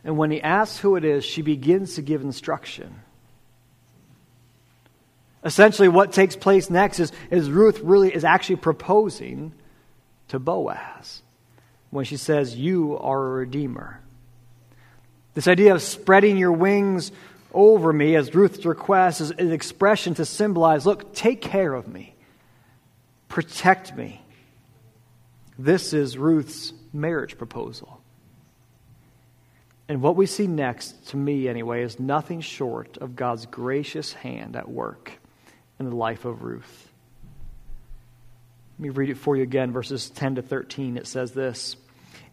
And 0.03 0.17
when 0.17 0.29
he 0.29 0.41
asks 0.41 0.77
who 0.79 0.95
it 0.95 1.03
is, 1.03 1.25
she 1.25 1.41
begins 1.41 1.95
to 1.95 2.01
give 2.01 2.21
instruction. 2.21 3.01
Essentially, 5.43 5.87
what 5.87 6.11
takes 6.11 6.35
place 6.35 6.69
next 6.69 6.99
is, 6.99 7.11
is 7.31 7.49
Ruth 7.49 7.79
really 7.79 8.13
is 8.13 8.23
actually 8.23 8.57
proposing 8.57 9.53
to 10.27 10.39
Boaz 10.39 11.21
when 11.89 12.05
she 12.05 12.17
says, 12.17 12.55
You 12.55 12.97
are 12.97 13.25
a 13.25 13.29
redeemer. 13.29 14.01
This 15.33 15.47
idea 15.47 15.73
of 15.73 15.81
spreading 15.81 16.37
your 16.37 16.51
wings 16.51 17.11
over 17.53 17.93
me, 17.93 18.15
as 18.15 18.33
Ruth's 18.33 18.65
request, 18.65 19.21
is 19.21 19.31
an 19.31 19.51
expression 19.51 20.13
to 20.15 20.25
symbolize 20.25 20.85
look, 20.85 21.13
take 21.13 21.41
care 21.41 21.73
of 21.73 21.87
me, 21.87 22.15
protect 23.29 23.95
me. 23.95 24.21
This 25.59 25.93
is 25.93 26.17
Ruth's 26.17 26.73
marriage 26.93 27.37
proposal. 27.37 28.01
And 29.89 30.01
what 30.01 30.15
we 30.15 30.25
see 30.25 30.47
next, 30.47 31.07
to 31.09 31.17
me 31.17 31.47
anyway, 31.47 31.83
is 31.83 31.99
nothing 31.99 32.41
short 32.41 32.97
of 32.97 33.15
God's 33.15 33.45
gracious 33.45 34.11
hand 34.13 34.55
at 34.55 34.69
work 34.69 35.13
in 35.79 35.89
the 35.89 35.95
life 35.95 36.25
of 36.25 36.43
Ruth. 36.43 36.91
Let 38.77 38.83
me 38.83 38.89
read 38.89 39.09
it 39.09 39.17
for 39.17 39.35
you 39.35 39.41
again, 39.41 39.71
verses 39.71 40.11
10 40.11 40.35
to 40.35 40.43
13. 40.43 40.97
It 40.97 41.07
says 41.07 41.31
this 41.31 41.77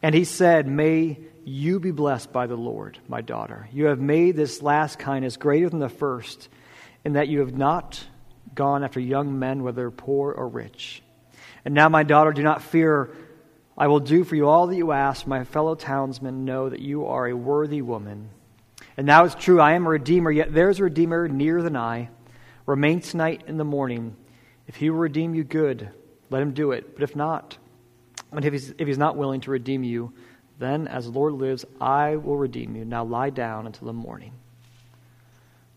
And 0.02 0.14
he 0.14 0.24
said, 0.24 0.68
May 0.68 1.18
you 1.42 1.80
be 1.80 1.90
blessed 1.90 2.33
by 2.33 2.46
the 2.46 2.57
Lord, 2.57 2.98
my 3.09 3.22
daughter. 3.22 3.66
You 3.72 3.87
have 3.87 3.98
made 3.98 4.37
this 4.37 4.61
last 4.61 4.98
kindness 4.98 5.38
greater 5.38 5.70
than 5.70 5.78
the 5.78 5.88
first, 5.88 6.50
in 7.02 7.14
that 7.14 7.28
you 7.28 7.40
have 7.40 7.57
not 7.57 8.04
gone 8.54 8.85
after 8.85 9.00
young 9.00 9.38
men, 9.38 9.62
whether 9.62 9.90
poor 9.90 10.33
or 10.33 10.46
rich. 10.46 11.02
And 11.64 11.72
now, 11.72 11.88
my 11.88 12.02
daughter, 12.02 12.33
do 12.33 12.42
not 12.42 12.61
fear 12.61 13.16
I 13.78 13.87
will 13.87 14.00
do 14.00 14.22
for 14.22 14.37
you 14.37 14.46
all 14.46 14.66
that 14.66 14.76
you 14.76 14.92
ask. 14.92 15.26
My 15.26 15.44
fellow 15.44 15.74
townsmen 15.74 16.44
know 16.44 16.68
that 16.68 16.80
you 16.80 17.07
are 17.07 17.26
a 17.26 17.37
worthy 17.37 17.80
woman. 17.80 18.28
And 18.98 19.07
now 19.07 19.24
it's 19.24 19.35
true, 19.35 19.62
I 19.62 19.72
am 19.72 19.87
a 19.87 19.90
redeemer, 19.90 20.30
yet 20.30 20.52
there 20.52 20.68
is 20.68 20.78
a 20.78 20.85
redeemer 20.85 21.26
nearer 21.26 21.62
than 21.62 21.74
I. 21.74 22.11
Remain 22.66 23.00
tonight 23.00 23.44
in 23.46 23.57
the 23.57 23.64
morning. 23.64 24.14
If 24.68 24.76
he 24.76 24.90
will 24.90 24.98
redeem 24.98 25.35
you, 25.35 25.42
good, 25.42 25.90
let 26.34 26.42
him 26.42 26.52
do 26.52 26.72
it. 26.72 26.94
But 26.94 27.04
if 27.04 27.14
not, 27.14 27.56
and 28.32 28.44
if 28.44 28.52
he's, 28.52 28.74
if 28.76 28.88
he's 28.88 28.98
not 28.98 29.16
willing 29.16 29.40
to 29.42 29.52
redeem 29.52 29.84
you, 29.84 30.12
then 30.58 30.88
as 30.88 31.04
the 31.04 31.12
Lord 31.12 31.34
lives, 31.34 31.64
I 31.80 32.16
will 32.16 32.36
redeem 32.36 32.74
you. 32.74 32.84
Now 32.84 33.04
lie 33.04 33.30
down 33.30 33.66
until 33.66 33.86
the 33.86 33.92
morning. 33.92 34.32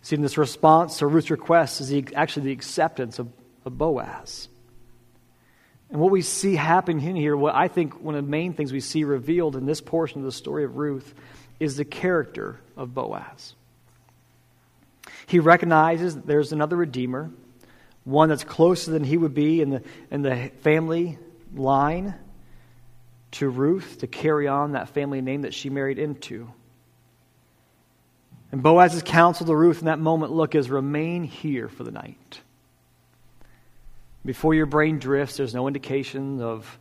See, 0.01 0.15
in 0.15 0.23
this 0.23 0.35
response 0.35 0.97
to 0.97 1.05
Ruth's 1.05 1.29
request 1.29 1.79
is 1.79 1.89
the, 1.89 2.07
actually 2.15 2.47
the 2.47 2.53
acceptance 2.53 3.19
of, 3.19 3.27
of 3.65 3.77
Boaz. 3.77 4.47
And 5.91 6.01
what 6.01 6.09
we 6.09 6.23
see 6.23 6.55
happening 6.55 7.15
here, 7.15 7.37
what 7.37 7.53
I 7.53 7.67
think 7.67 8.01
one 8.01 8.15
of 8.15 8.25
the 8.25 8.31
main 8.31 8.53
things 8.53 8.73
we 8.73 8.79
see 8.79 9.03
revealed 9.03 9.55
in 9.55 9.67
this 9.67 9.79
portion 9.79 10.21
of 10.21 10.25
the 10.25 10.31
story 10.31 10.63
of 10.63 10.75
Ruth, 10.75 11.13
is 11.59 11.77
the 11.77 11.85
character 11.85 12.59
of 12.75 12.95
Boaz. 12.95 13.53
He 15.27 15.37
recognizes 15.37 16.15
that 16.15 16.25
there's 16.25 16.51
another 16.51 16.75
Redeemer, 16.75 17.29
one 18.07 18.29
that's 18.29 18.45
closer 18.45 18.89
than 18.89 19.03
he 19.03 19.17
would 19.17 19.33
be 19.33 19.61
in 19.61 19.69
the, 19.69 19.83
in 20.09 20.21
the 20.21 20.49
family 20.61 21.19
line 21.53 22.15
to 23.31 23.49
Ruth 23.49 23.97
to 23.99 24.07
carry 24.07 24.47
on 24.47 24.71
that 24.71 24.87
family 24.89 25.19
name 25.19 25.41
that 25.41 25.53
she 25.53 25.69
married 25.69 25.99
into. 25.99 26.49
And 28.49 28.63
Boaz's 28.63 29.03
counsel 29.03 29.45
to 29.45 29.53
Ruth 29.53 29.79
in 29.79 29.87
that 29.87 29.99
moment 29.99 30.31
look 30.31 30.55
is 30.55 30.69
remain 30.69 31.25
here 31.25 31.67
for 31.67 31.83
the 31.83 31.91
night. 31.91 32.39
Before 34.23 34.53
your 34.53 34.67
brain 34.67 34.99
drifts, 34.99 35.35
there's 35.35 35.53
no 35.53 35.67
indication 35.67 36.41
of, 36.41 36.79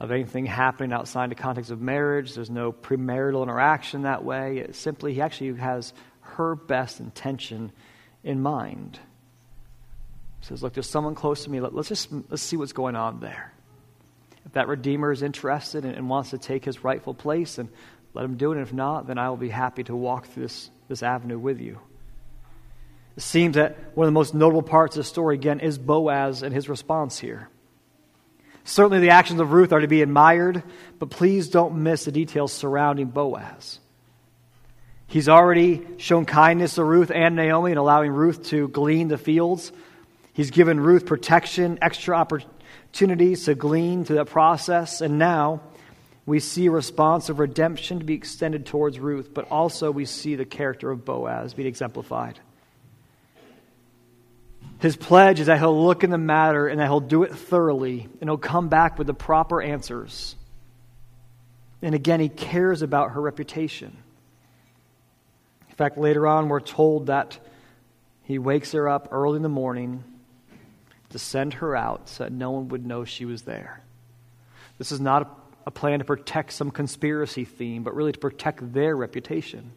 of 0.00 0.10
anything 0.10 0.46
happening 0.46 0.90
outside 0.90 1.30
the 1.30 1.34
context 1.34 1.70
of 1.70 1.82
marriage. 1.82 2.34
There's 2.34 2.48
no 2.48 2.72
premarital 2.72 3.42
interaction 3.42 4.02
that 4.02 4.24
way. 4.24 4.56
It 4.56 4.74
simply, 4.74 5.12
he 5.12 5.20
actually 5.20 5.52
has 5.58 5.92
her 6.20 6.54
best 6.54 6.98
intention 6.98 7.72
in 8.24 8.40
mind. 8.40 8.98
Says, 10.46 10.62
Look, 10.62 10.74
there's 10.74 10.88
someone 10.88 11.16
close 11.16 11.42
to 11.42 11.50
me. 11.50 11.60
Let, 11.60 11.74
us 11.74 11.88
just 11.88 12.08
let's 12.28 12.40
see 12.40 12.56
what's 12.56 12.72
going 12.72 12.94
on 12.94 13.18
there. 13.18 13.52
If 14.44 14.52
that 14.52 14.68
Redeemer 14.68 15.10
is 15.10 15.22
interested 15.22 15.84
and, 15.84 15.96
and 15.96 16.08
wants 16.08 16.30
to 16.30 16.38
take 16.38 16.64
his 16.64 16.84
rightful 16.84 17.14
place, 17.14 17.58
and 17.58 17.68
let 18.14 18.24
him 18.24 18.36
do 18.36 18.52
it. 18.52 18.58
And 18.58 18.62
if 18.64 18.72
not, 18.72 19.08
then 19.08 19.18
I 19.18 19.28
will 19.28 19.36
be 19.36 19.48
happy 19.48 19.82
to 19.84 19.96
walk 19.96 20.26
through 20.28 20.44
this, 20.44 20.70
this 20.86 21.02
avenue 21.02 21.36
with 21.36 21.60
you. 21.60 21.80
It 23.16 23.24
seems 23.24 23.56
that 23.56 23.76
one 23.96 24.06
of 24.06 24.08
the 24.08 24.18
most 24.18 24.34
notable 24.34 24.62
parts 24.62 24.96
of 24.96 25.00
the 25.00 25.08
story, 25.08 25.34
again, 25.34 25.58
is 25.58 25.78
Boaz 25.78 26.44
and 26.44 26.54
his 26.54 26.68
response 26.68 27.18
here. 27.18 27.48
Certainly, 28.62 29.00
the 29.00 29.10
actions 29.10 29.40
of 29.40 29.50
Ruth 29.50 29.72
are 29.72 29.80
to 29.80 29.88
be 29.88 30.00
admired, 30.00 30.62
but 31.00 31.10
please 31.10 31.48
don't 31.48 31.82
miss 31.82 32.04
the 32.04 32.12
details 32.12 32.52
surrounding 32.52 33.08
Boaz. 33.08 33.80
He's 35.08 35.28
already 35.28 35.84
shown 35.98 36.24
kindness 36.24 36.76
to 36.76 36.84
Ruth 36.84 37.10
and 37.10 37.34
Naomi 37.34 37.72
in 37.72 37.78
allowing 37.78 38.12
Ruth 38.12 38.44
to 38.50 38.68
glean 38.68 39.08
the 39.08 39.18
fields. 39.18 39.72
He's 40.36 40.50
given 40.50 40.78
Ruth 40.78 41.06
protection, 41.06 41.78
extra 41.80 42.14
opportunities 42.14 43.46
to 43.46 43.54
glean 43.54 44.04
through 44.04 44.16
that 44.16 44.26
process. 44.26 45.00
And 45.00 45.18
now, 45.18 45.62
we 46.26 46.40
see 46.40 46.66
a 46.66 46.70
response 46.70 47.30
of 47.30 47.38
redemption 47.38 48.00
to 48.00 48.04
be 48.04 48.12
extended 48.12 48.66
towards 48.66 49.00
Ruth, 49.00 49.32
but 49.32 49.50
also 49.50 49.90
we 49.90 50.04
see 50.04 50.34
the 50.34 50.44
character 50.44 50.90
of 50.90 51.06
Boaz 51.06 51.54
being 51.54 51.66
exemplified. 51.66 52.38
His 54.78 54.94
pledge 54.94 55.40
is 55.40 55.46
that 55.46 55.58
he'll 55.58 55.86
look 55.86 56.04
in 56.04 56.10
the 56.10 56.18
matter 56.18 56.68
and 56.68 56.80
that 56.80 56.84
he'll 56.84 57.00
do 57.00 57.22
it 57.22 57.34
thoroughly 57.34 58.06
and 58.20 58.28
he'll 58.28 58.36
come 58.36 58.68
back 58.68 58.98
with 58.98 59.06
the 59.06 59.14
proper 59.14 59.62
answers. 59.62 60.36
And 61.80 61.94
again, 61.94 62.20
he 62.20 62.28
cares 62.28 62.82
about 62.82 63.12
her 63.12 63.22
reputation. 63.22 63.96
In 65.70 65.74
fact, 65.76 65.96
later 65.96 66.26
on, 66.26 66.50
we're 66.50 66.60
told 66.60 67.06
that 67.06 67.38
he 68.24 68.38
wakes 68.38 68.72
her 68.72 68.86
up 68.86 69.08
early 69.12 69.36
in 69.36 69.42
the 69.42 69.48
morning 69.48 70.04
to 71.10 71.18
send 71.18 71.54
her 71.54 71.76
out 71.76 72.08
so 72.08 72.24
that 72.24 72.32
no 72.32 72.50
one 72.50 72.68
would 72.68 72.84
know 72.84 73.04
she 73.04 73.24
was 73.24 73.42
there. 73.42 73.82
This 74.78 74.92
is 74.92 75.00
not 75.00 75.22
a, 75.22 75.28
a 75.68 75.70
plan 75.70 76.00
to 76.00 76.04
protect 76.04 76.52
some 76.52 76.70
conspiracy 76.70 77.44
theme, 77.44 77.82
but 77.82 77.94
really 77.94 78.12
to 78.12 78.18
protect 78.18 78.72
their 78.72 78.96
reputation. 78.96 79.72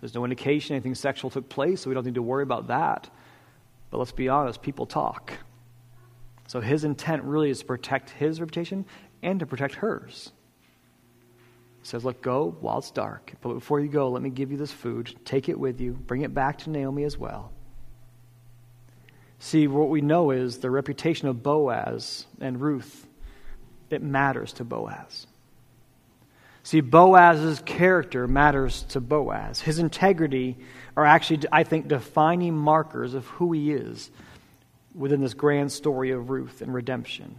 There's 0.00 0.14
no 0.14 0.24
indication 0.24 0.74
anything 0.74 0.94
sexual 0.94 1.30
took 1.30 1.48
place, 1.48 1.82
so 1.82 1.90
we 1.90 1.94
don't 1.94 2.04
need 2.04 2.16
to 2.16 2.22
worry 2.22 2.42
about 2.42 2.68
that. 2.68 3.08
But 3.90 3.98
let's 3.98 4.12
be 4.12 4.28
honest, 4.28 4.62
people 4.62 4.86
talk. 4.86 5.32
So 6.48 6.60
his 6.60 6.84
intent 6.84 7.22
really 7.22 7.50
is 7.50 7.60
to 7.60 7.64
protect 7.66 8.10
his 8.10 8.40
reputation 8.40 8.84
and 9.22 9.40
to 9.40 9.46
protect 9.46 9.76
hers. 9.76 10.32
He 11.82 11.86
says, 11.88 12.04
Look, 12.04 12.22
go 12.22 12.56
while 12.60 12.78
it's 12.78 12.90
dark. 12.90 13.32
But 13.40 13.54
before 13.54 13.80
you 13.80 13.88
go, 13.88 14.10
let 14.10 14.22
me 14.22 14.30
give 14.30 14.50
you 14.50 14.56
this 14.56 14.72
food. 14.72 15.14
Take 15.24 15.48
it 15.48 15.58
with 15.58 15.80
you. 15.80 15.92
Bring 15.92 16.22
it 16.22 16.34
back 16.34 16.58
to 16.58 16.70
Naomi 16.70 17.04
as 17.04 17.18
well. 17.18 17.52
See, 19.44 19.66
what 19.66 19.88
we 19.88 20.02
know 20.02 20.30
is 20.30 20.58
the 20.58 20.70
reputation 20.70 21.26
of 21.26 21.42
Boaz 21.42 22.26
and 22.40 22.60
Ruth, 22.60 23.08
it 23.90 24.00
matters 24.00 24.52
to 24.54 24.64
Boaz. 24.64 25.26
See, 26.62 26.80
Boaz's 26.80 27.60
character 27.62 28.28
matters 28.28 28.84
to 28.90 29.00
Boaz. 29.00 29.60
His 29.60 29.80
integrity 29.80 30.58
are 30.96 31.04
actually, 31.04 31.40
I 31.50 31.64
think, 31.64 31.88
defining 31.88 32.56
markers 32.56 33.14
of 33.14 33.26
who 33.26 33.50
he 33.50 33.72
is 33.72 34.12
within 34.94 35.20
this 35.20 35.34
grand 35.34 35.72
story 35.72 36.12
of 36.12 36.30
Ruth 36.30 36.62
and 36.62 36.72
redemption. 36.72 37.34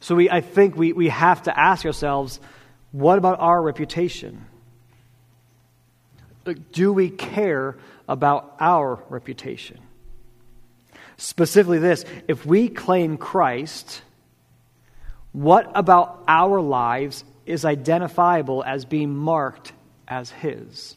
So 0.00 0.14
we, 0.14 0.30
I 0.30 0.40
think 0.40 0.74
we, 0.74 0.94
we 0.94 1.10
have 1.10 1.42
to 1.42 1.56
ask 1.56 1.84
ourselves 1.84 2.40
what 2.92 3.18
about 3.18 3.40
our 3.40 3.60
reputation? 3.60 4.46
Do 6.72 6.94
we 6.94 7.10
care 7.10 7.76
about 8.08 8.56
our 8.58 9.04
reputation? 9.10 9.80
Specifically, 11.18 11.80
this 11.80 12.04
if 12.28 12.46
we 12.46 12.68
claim 12.68 13.18
Christ, 13.18 14.02
what 15.32 15.70
about 15.74 16.22
our 16.28 16.60
lives 16.60 17.24
is 17.44 17.64
identifiable 17.64 18.62
as 18.64 18.84
being 18.84 19.14
marked 19.14 19.72
as 20.06 20.30
His? 20.30 20.96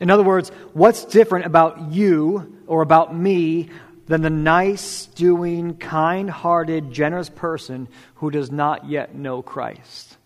In 0.00 0.10
other 0.10 0.24
words, 0.24 0.50
what's 0.74 1.04
different 1.04 1.46
about 1.46 1.92
you 1.92 2.58
or 2.66 2.82
about 2.82 3.16
me 3.16 3.70
than 4.06 4.22
the 4.22 4.30
nice, 4.30 5.06
doing, 5.06 5.76
kind 5.76 6.28
hearted, 6.28 6.92
generous 6.92 7.30
person 7.30 7.88
who 8.16 8.30
does 8.30 8.50
not 8.50 8.88
yet 8.88 9.14
know 9.14 9.40
Christ? 9.40 10.16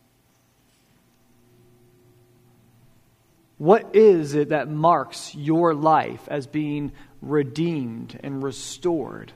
What 3.61 3.95
is 3.95 4.33
it 4.33 4.49
that 4.49 4.71
marks 4.71 5.35
your 5.35 5.75
life 5.75 6.27
as 6.29 6.47
being 6.47 6.93
redeemed 7.21 8.19
and 8.23 8.43
restored 8.43 9.35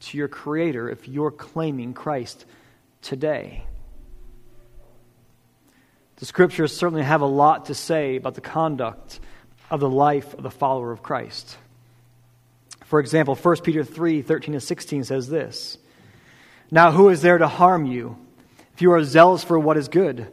to 0.00 0.16
your 0.16 0.28
Creator 0.28 0.88
if 0.88 1.06
you're 1.06 1.30
claiming 1.30 1.92
Christ 1.92 2.46
today? 3.02 3.64
The 6.16 6.24
scriptures 6.24 6.74
certainly 6.74 7.02
have 7.02 7.20
a 7.20 7.26
lot 7.26 7.66
to 7.66 7.74
say 7.74 8.16
about 8.16 8.34
the 8.34 8.40
conduct 8.40 9.20
of 9.70 9.80
the 9.80 9.90
life 9.90 10.32
of 10.32 10.42
the 10.42 10.50
follower 10.50 10.90
of 10.90 11.02
Christ. 11.02 11.58
For 12.86 12.98
example, 12.98 13.34
1 13.34 13.56
Peter 13.58 13.84
3 13.84 14.22
13 14.22 14.54
and 14.54 14.62
16 14.62 15.04
says 15.04 15.28
this 15.28 15.76
Now, 16.70 16.92
who 16.92 17.10
is 17.10 17.20
there 17.20 17.36
to 17.36 17.46
harm 17.46 17.84
you 17.84 18.16
if 18.72 18.80
you 18.80 18.92
are 18.92 19.04
zealous 19.04 19.44
for 19.44 19.58
what 19.58 19.76
is 19.76 19.88
good? 19.88 20.32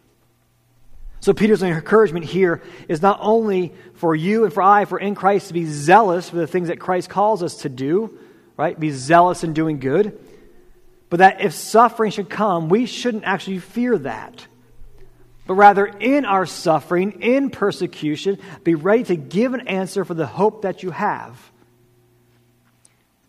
So, 1.21 1.33
Peter's 1.33 1.63
encouragement 1.63 2.25
here 2.25 2.61
is 2.87 3.01
not 3.01 3.19
only 3.21 3.73
for 3.95 4.15
you 4.15 4.43
and 4.43 4.53
for 4.53 4.61
I, 4.61 4.85
for 4.85 4.99
in 4.99 5.15
Christ, 5.15 5.47
to 5.47 5.53
be 5.53 5.65
zealous 5.65 6.29
for 6.29 6.35
the 6.35 6.47
things 6.47 6.67
that 6.67 6.79
Christ 6.79 7.09
calls 7.09 7.41
us 7.43 7.57
to 7.61 7.69
do, 7.69 8.17
right? 8.57 8.79
Be 8.79 8.91
zealous 8.91 9.43
in 9.43 9.53
doing 9.53 9.79
good. 9.79 10.19
But 11.09 11.17
that 11.17 11.41
if 11.41 11.53
suffering 11.53 12.11
should 12.11 12.29
come, 12.29 12.69
we 12.69 12.85
shouldn't 12.85 13.23
actually 13.23 13.59
fear 13.59 13.97
that 13.99 14.47
but 15.51 15.55
rather 15.55 15.85
in 15.85 16.23
our 16.23 16.45
suffering, 16.45 17.21
in 17.21 17.49
persecution, 17.49 18.39
be 18.63 18.75
ready 18.75 19.03
to 19.03 19.17
give 19.17 19.53
an 19.53 19.67
answer 19.67 20.05
for 20.05 20.13
the 20.13 20.25
hope 20.25 20.61
that 20.61 20.83
you 20.83 20.91
have. 20.91 21.51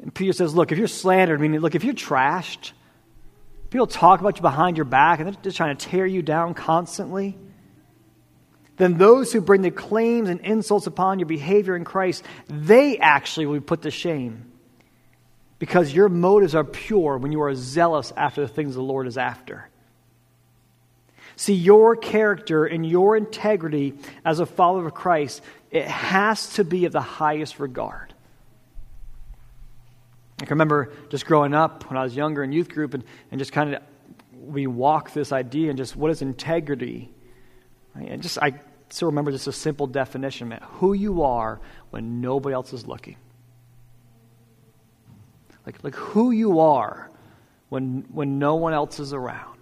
And 0.00 0.14
Peter 0.14 0.32
says, 0.32 0.54
Look, 0.54 0.70
if 0.70 0.78
you're 0.78 0.86
slandered, 0.86 1.40
I 1.40 1.42
mean, 1.42 1.60
look, 1.60 1.74
if 1.74 1.82
you're 1.82 1.94
trashed, 1.94 2.72
people 3.70 3.88
talk 3.88 4.20
about 4.20 4.36
you 4.36 4.42
behind 4.42 4.76
your 4.76 4.84
back 4.84 5.18
and 5.18 5.28
they're 5.28 5.42
just 5.42 5.56
trying 5.56 5.76
to 5.76 5.86
tear 5.88 6.06
you 6.06 6.22
down 6.22 6.54
constantly, 6.54 7.36
then 8.76 8.96
those 8.98 9.32
who 9.32 9.40
bring 9.40 9.62
the 9.62 9.70
claims 9.70 10.28
and 10.28 10.40
insults 10.40 10.86
upon 10.86 11.18
your 11.18 11.26
behavior 11.26 11.76
in 11.76 11.84
Christ, 11.84 12.24
they 12.48 12.98
actually 12.98 13.46
will 13.46 13.54
be 13.54 13.60
put 13.60 13.82
to 13.82 13.90
shame. 13.90 14.50
Because 15.58 15.92
your 15.92 16.08
motives 16.08 16.54
are 16.54 16.64
pure 16.64 17.18
when 17.18 17.30
you 17.30 17.42
are 17.42 17.54
zealous 17.54 18.12
after 18.16 18.40
the 18.40 18.48
things 18.48 18.74
the 18.74 18.82
Lord 18.82 19.06
is 19.06 19.16
after. 19.16 19.68
See, 21.36 21.54
your 21.54 21.96
character 21.96 22.64
and 22.64 22.84
your 22.84 23.16
integrity 23.16 23.94
as 24.24 24.40
a 24.40 24.46
follower 24.46 24.86
of 24.86 24.94
Christ, 24.94 25.42
it 25.70 25.86
has 25.86 26.54
to 26.54 26.64
be 26.64 26.84
of 26.84 26.92
the 26.92 27.00
highest 27.00 27.58
regard. 27.58 28.12
I 30.40 30.44
can 30.44 30.56
remember 30.56 30.92
just 31.08 31.24
growing 31.24 31.54
up 31.54 31.88
when 31.88 31.96
I 31.96 32.02
was 32.02 32.16
younger 32.16 32.42
in 32.42 32.50
youth 32.52 32.68
group 32.68 32.94
and, 32.94 33.04
and 33.30 33.38
just 33.38 33.52
kind 33.52 33.74
of 33.74 33.82
we 34.32 34.66
walk 34.66 35.12
this 35.12 35.30
idea 35.30 35.68
and 35.70 35.78
just 35.78 35.94
what 35.94 36.10
is 36.10 36.20
integrity? 36.20 37.12
And 37.94 38.22
just 38.22 38.38
I 38.38 38.60
still 38.88 39.06
remember 39.06 39.30
just 39.30 39.46
a 39.46 39.52
simple 39.52 39.86
definition, 39.86 40.48
man. 40.48 40.60
Who 40.74 40.92
you 40.92 41.22
are 41.22 41.60
when 41.90 42.20
nobody 42.20 42.54
else 42.54 42.72
is 42.72 42.86
looking. 42.86 43.16
Like, 45.66 45.82
like 45.84 45.94
who 45.94 46.30
you 46.30 46.60
are 46.60 47.10
when, 47.68 48.04
when 48.12 48.38
no 48.38 48.56
one 48.56 48.72
else 48.72 48.98
is 48.98 49.12
around 49.12 49.52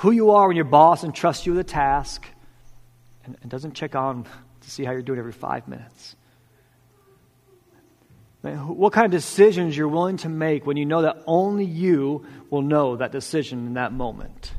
who 0.00 0.12
you 0.12 0.30
are 0.30 0.46
when 0.48 0.56
your 0.56 0.64
boss 0.64 1.04
entrusts 1.04 1.44
you 1.44 1.52
with 1.52 1.60
a 1.60 1.70
task 1.70 2.26
and, 3.26 3.36
and 3.42 3.50
doesn't 3.50 3.74
check 3.74 3.94
on 3.94 4.24
to 4.62 4.70
see 4.70 4.82
how 4.82 4.92
you're 4.92 5.02
doing 5.02 5.18
every 5.18 5.32
five 5.32 5.68
minutes. 5.68 6.16
What 8.40 8.94
kind 8.94 9.04
of 9.04 9.10
decisions 9.10 9.76
you're 9.76 9.88
willing 9.88 10.16
to 10.18 10.30
make 10.30 10.64
when 10.64 10.78
you 10.78 10.86
know 10.86 11.02
that 11.02 11.22
only 11.26 11.66
you 11.66 12.24
will 12.48 12.62
know 12.62 12.96
that 12.96 13.12
decision 13.12 13.66
in 13.66 13.74
that 13.74 13.92
moment. 13.92 14.52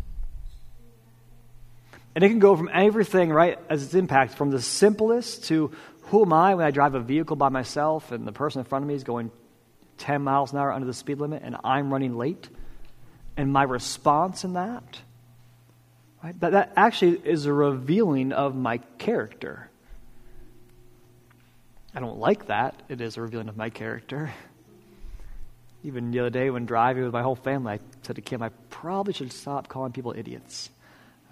And 2.14 2.24
it 2.24 2.30
can 2.30 2.40
go 2.40 2.56
from 2.56 2.70
everything, 2.74 3.30
right, 3.30 3.58
as 3.70 3.84
its 3.84 3.94
impact, 3.94 4.36
from 4.36 4.52
the 4.52 4.62
simplest 4.62 5.46
to 5.46 5.72
who 6.04 6.24
am 6.24 6.34
I 6.34 6.56
when 6.56 6.66
I 6.66 6.72
drive 6.72 6.94
a 6.94 7.00
vehicle 7.00 7.38
by 7.38 7.50
myself 7.50 8.12
and 8.12 8.28
the 8.28 8.34
person 8.34 8.60
in 8.60 8.66
front 8.66 8.84
of 8.84 8.90
me 8.90 8.96
is 8.96 9.04
going 9.04 9.32
10 9.98 10.22
miles 10.22 10.52
an 10.52 10.60
hour 10.60 10.74
under 10.74 10.88
the 10.88 10.94
speed 10.94 11.20
limit 11.20 11.42
and 11.46 11.56
I'm 11.64 11.92
running 11.92 12.18
late? 12.18 12.50
And 13.38 13.54
my 13.54 13.64
response 13.64 14.44
in 14.44 14.54
that 14.54 15.00
Right? 16.24 16.40
That, 16.40 16.52
that 16.52 16.74
actually 16.76 17.20
is 17.24 17.46
a 17.46 17.54
revealing 17.54 18.32
of 18.32 18.56
my 18.56 18.78
character. 18.98 19.70
I 21.96 22.00
don't 22.00 22.20
like 22.20 22.48
that. 22.48 22.80
It 22.90 23.02
is 23.02 23.18
a 23.18 23.22
revealing 23.22 23.50
of 23.50 23.58
my 23.58 23.70
character. 23.70 24.32
Even 25.84 26.12
the 26.12 26.20
other 26.20 26.30
day 26.30 26.52
when 26.52 26.66
driving 26.66 27.04
with 27.04 27.14
my 27.14 27.24
whole 27.24 27.36
family, 27.36 27.74
I 27.74 27.80
said 28.04 28.18
to 28.18 28.22
Kim, 28.22 28.44
I 28.44 28.50
probably 28.70 29.14
should 29.14 29.34
stop 29.34 29.68
calling 29.68 29.92
people 29.92 30.14
idiots. 30.16 30.70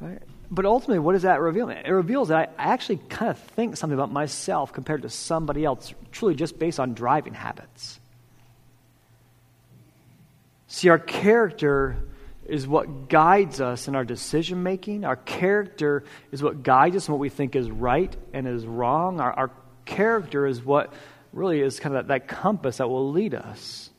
right? 0.00 0.22
But 0.50 0.64
ultimately, 0.64 0.98
what 0.98 1.12
does 1.12 1.22
that 1.22 1.40
reveal? 1.40 1.68
It 1.68 1.90
reveals 1.90 2.28
that 2.28 2.54
I 2.58 2.62
actually 2.72 3.00
kind 3.08 3.30
of 3.30 3.38
think 3.38 3.76
something 3.76 3.98
about 3.98 4.10
myself 4.10 4.72
compared 4.72 5.02
to 5.02 5.10
somebody 5.10 5.64
else, 5.64 5.92
truly 6.10 6.34
just 6.34 6.58
based 6.58 6.80
on 6.80 6.94
driving 6.94 7.34
habits. 7.34 8.00
See, 10.68 10.88
our 10.88 10.98
character 10.98 11.96
is 12.46 12.66
what 12.66 13.08
guides 13.08 13.60
us 13.60 13.88
in 13.88 13.94
our 13.94 14.04
decision 14.04 14.62
making. 14.62 15.04
Our 15.04 15.16
character 15.16 16.04
is 16.32 16.42
what 16.42 16.62
guides 16.62 16.96
us 16.96 17.08
in 17.08 17.12
what 17.12 17.20
we 17.20 17.28
think 17.28 17.54
is 17.54 17.70
right 17.70 18.14
and 18.32 18.48
is 18.48 18.66
wrong. 18.66 19.20
Our, 19.20 19.32
our 19.32 19.50
character 19.84 20.46
is 20.46 20.64
what 20.64 20.92
really 21.34 21.60
is 21.60 21.78
kind 21.78 21.94
of 21.94 22.08
that, 22.08 22.08
that 22.08 22.28
compass 22.28 22.78
that 22.78 22.88
will 22.88 23.10
lead 23.12 23.34
us. 23.34 23.90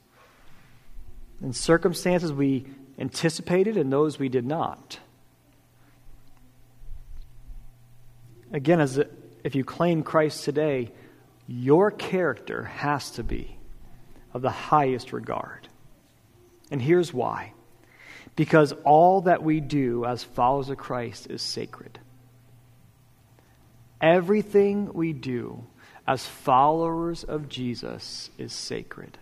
In 1.44 1.54
circumstances 1.54 2.34
we 2.34 2.66
anticipated 2.98 3.78
and 3.78 3.94
those 3.94 4.18
we 4.18 4.30
did 4.30 4.46
not. 4.46 5.00
Again, 8.52 8.80
as 8.80 9.00
if 9.44 9.56
you 9.56 9.64
claim 9.64 10.04
Christ 10.04 10.44
today, 10.44 10.92
your 11.48 11.92
character 11.92 12.64
has 12.64 13.12
to 13.12 13.24
be 13.24 13.58
of 14.34 14.42
the 14.42 14.50
highest 14.50 15.14
regard. 15.14 15.68
And 16.72 16.82
here's 16.82 17.14
why 17.14 17.54
because 18.36 18.72
all 18.86 19.22
that 19.22 19.44
we 19.44 19.60
do 19.60 20.06
as 20.06 20.24
followers 20.24 20.70
of 20.70 20.78
Christ 20.78 21.28
is 21.30 21.42
sacred. 21.42 22.00
Everything 24.00 24.94
we 24.94 25.12
do 25.12 25.66
as 26.08 26.26
followers 26.26 27.26
of 27.26 27.50
Jesus 27.50 28.30
is 28.38 28.54
sacred. 28.54 29.18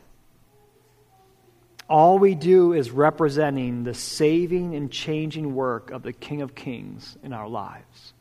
All 1.90 2.20
we 2.20 2.36
do 2.36 2.74
is 2.74 2.92
representing 2.92 3.84
the 3.84 3.94
saving 3.94 4.76
and 4.76 4.92
changing 4.92 5.56
work 5.56 5.90
of 5.90 6.04
the 6.04 6.14
King 6.14 6.42
of 6.44 6.54
Kings 6.54 7.18
in 7.24 7.34
our 7.34 7.48
lives. 7.48 8.14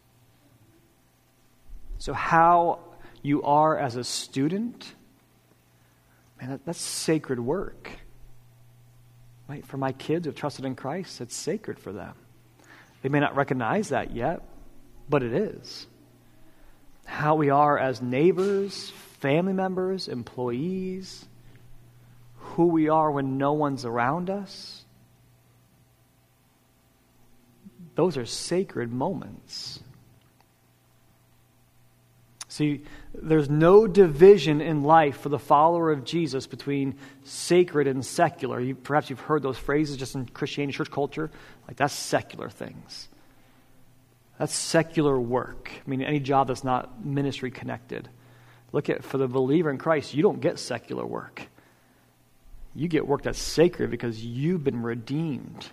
So, 1.99 2.13
how 2.13 2.81
you 3.23 3.43
are 3.43 3.77
as 3.79 3.97
a 3.97 4.05
student, 4.05 4.95
man, 6.41 6.51
that, 6.51 6.65
that's 6.65 6.81
sacred 6.81 7.41
work. 7.41 7.91
Right? 9.49 9.65
For 9.65 9.77
my 9.77 9.93
kids 9.93 10.25
who 10.25 10.31
have 10.31 10.37
trusted 10.37 10.65
in 10.65 10.75
Christ, 10.75 11.21
it's 11.21 11.37
sacred 11.37 11.79
for 11.79 11.93
them. 11.93 12.15
They 13.03 13.09
may 13.09 13.21
not 13.21 13.37
recognize 13.37 13.91
that 13.91 14.11
yet, 14.11 14.43
but 15.09 15.23
it 15.23 15.33
is. 15.33 15.87
How 17.05 17.37
we 17.37 17.51
are 17.51 17.79
as 17.79 18.03
neighbors, 18.03 18.91
family 19.21 19.53
members, 19.53 20.09
employees, 20.09 21.25
who 22.39 22.67
we 22.67 22.89
are 22.89 23.11
when 23.11 23.39
no 23.39 23.53
one's 23.53 23.85
around 23.85 24.31
us. 24.31 24.85
Those 27.95 28.17
are 28.17 28.27
sacred 28.27 28.93
moments. 28.93 29.81
See, 32.57 32.81
there's 33.13 33.51
no 33.51 33.87
division 33.87 34.63
in 34.63 34.83
life 34.83 35.19
for 35.19 35.29
the 35.29 35.39
follower 35.39 35.93
of 35.93 36.05
Jesus 36.05 36.47
between 36.47 36.95
sacred 37.23 37.87
and 37.87 38.03
secular. 38.03 38.59
You, 38.59 38.75
perhaps 38.75 39.11
you've 39.11 39.21
heard 39.21 39.43
those 39.43 39.59
phrases 39.59 39.99
just 39.99 40.15
in 40.15 40.25
Christianity, 40.25 40.75
church 40.75 40.91
culture. 40.91 41.31
Like, 41.69 41.77
that's 41.77 41.93
secular 41.93 42.49
things. 42.49 43.11
That's 44.39 44.55
secular 44.55 45.21
work. 45.21 45.71
I 45.71 45.91
mean, 45.91 46.01
any 46.01 46.19
job 46.19 46.49
that's 46.49 46.65
not 46.65 47.05
ministry 47.05 47.51
connected. 47.51 48.09
Look 48.73 48.89
at, 48.89 49.05
for 49.05 49.19
the 49.19 49.29
believer 49.29 49.69
in 49.69 49.77
Christ, 49.77 50.15
you 50.15 50.23
don't 50.23 50.41
get 50.41 50.59
secular 50.59 51.05
work. 51.05 51.43
You 52.75 52.89
get 52.89 53.07
work 53.07 53.25
that's 53.25 53.39
sacred 53.39 53.91
because 53.91 54.25
you've 54.25 54.65
been 54.65 54.83
redeemed. 54.83 55.67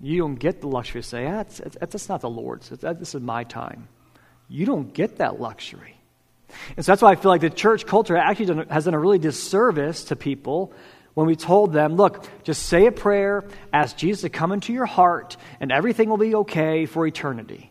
You 0.00 0.16
don't 0.16 0.36
get 0.36 0.62
the 0.62 0.68
luxury 0.68 1.02
to 1.02 1.06
say, 1.06 1.26
ah, 1.26 1.44
that's, 1.44 1.60
that's 1.78 2.08
not 2.08 2.22
the 2.22 2.30
Lord's. 2.30 2.70
This 2.70 3.14
is 3.14 3.20
my 3.20 3.44
time. 3.44 3.88
You 4.48 4.66
don't 4.66 4.92
get 4.92 5.18
that 5.18 5.40
luxury. 5.40 5.96
And 6.76 6.84
so 6.84 6.92
that's 6.92 7.02
why 7.02 7.12
I 7.12 7.16
feel 7.16 7.30
like 7.30 7.40
the 7.40 7.50
church 7.50 7.86
culture 7.86 8.16
actually 8.16 8.46
done, 8.46 8.68
has 8.68 8.84
done 8.84 8.94
a 8.94 8.98
really 8.98 9.18
disservice 9.18 10.04
to 10.04 10.16
people 10.16 10.72
when 11.14 11.26
we 11.26 11.34
told 11.34 11.72
them, 11.72 11.96
look, 11.96 12.28
just 12.44 12.64
say 12.64 12.86
a 12.86 12.92
prayer, 12.92 13.44
ask 13.72 13.96
Jesus 13.96 14.22
to 14.22 14.28
come 14.28 14.52
into 14.52 14.72
your 14.72 14.86
heart, 14.86 15.36
and 15.60 15.72
everything 15.72 16.08
will 16.08 16.18
be 16.18 16.34
okay 16.34 16.86
for 16.86 17.06
eternity. 17.06 17.70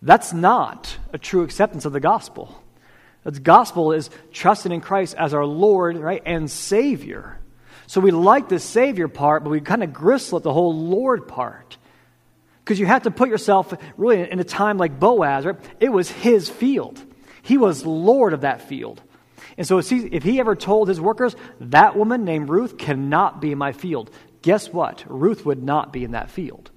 That's 0.00 0.32
not 0.32 0.96
a 1.12 1.18
true 1.18 1.42
acceptance 1.42 1.84
of 1.84 1.92
the 1.92 2.00
gospel. 2.00 2.62
The 3.24 3.38
gospel 3.38 3.92
is 3.92 4.10
trusting 4.32 4.72
in 4.72 4.80
Christ 4.80 5.14
as 5.16 5.34
our 5.34 5.44
Lord, 5.44 5.96
right, 5.96 6.22
and 6.24 6.50
Savior. 6.50 7.38
So 7.86 8.00
we 8.00 8.10
like 8.10 8.48
the 8.48 8.58
Savior 8.58 9.08
part, 9.08 9.44
but 9.44 9.50
we 9.50 9.60
kind 9.60 9.84
of 9.84 9.92
gristle 9.92 10.38
at 10.38 10.42
the 10.42 10.52
whole 10.52 10.74
Lord 10.74 11.28
part. 11.28 11.76
Because 12.64 12.78
you 12.78 12.86
have 12.86 13.02
to 13.02 13.10
put 13.10 13.28
yourself 13.28 13.74
really 13.96 14.30
in 14.30 14.38
a 14.38 14.44
time 14.44 14.78
like 14.78 15.00
Boaz, 15.00 15.44
right? 15.44 15.56
It 15.80 15.88
was 15.88 16.10
his 16.10 16.48
field. 16.48 17.02
He 17.42 17.58
was 17.58 17.84
Lord 17.84 18.32
of 18.32 18.42
that 18.42 18.68
field. 18.68 19.02
And 19.58 19.66
so 19.66 19.78
if 19.78 20.22
he 20.22 20.40
ever 20.40 20.54
told 20.54 20.88
his 20.88 21.00
workers, 21.00 21.36
that 21.60 21.96
woman 21.96 22.24
named 22.24 22.48
Ruth 22.48 22.78
cannot 22.78 23.40
be 23.40 23.52
in 23.52 23.58
my 23.58 23.72
field, 23.72 24.10
guess 24.42 24.72
what? 24.72 25.04
Ruth 25.06 25.44
would 25.44 25.62
not 25.62 25.92
be 25.92 26.04
in 26.04 26.12
that 26.12 26.30
field. 26.30 26.70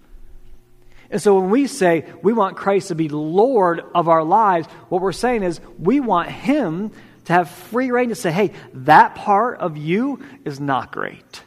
And 1.11 1.21
so 1.21 1.39
when 1.39 1.51
we 1.51 1.67
say 1.67 2.03
we 2.23 2.33
want 2.33 2.57
Christ 2.57 2.87
to 2.87 2.95
be 2.95 3.09
Lord 3.09 3.81
of 3.93 4.09
our 4.09 4.23
lives, 4.23 4.67
what 4.89 5.01
we're 5.01 5.11
saying 5.11 5.43
is 5.43 5.61
we 5.77 5.99
want 5.99 6.29
him 6.31 6.91
to 7.25 7.33
have 7.33 7.49
free 7.49 7.91
reign 7.91 8.09
to 8.09 8.15
say, 8.15 8.31
hey, 8.31 8.51
that 8.73 9.15
part 9.15 9.59
of 9.59 9.77
you 9.77 10.23
is 10.43 10.59
not 10.59 10.91
great 10.91 11.43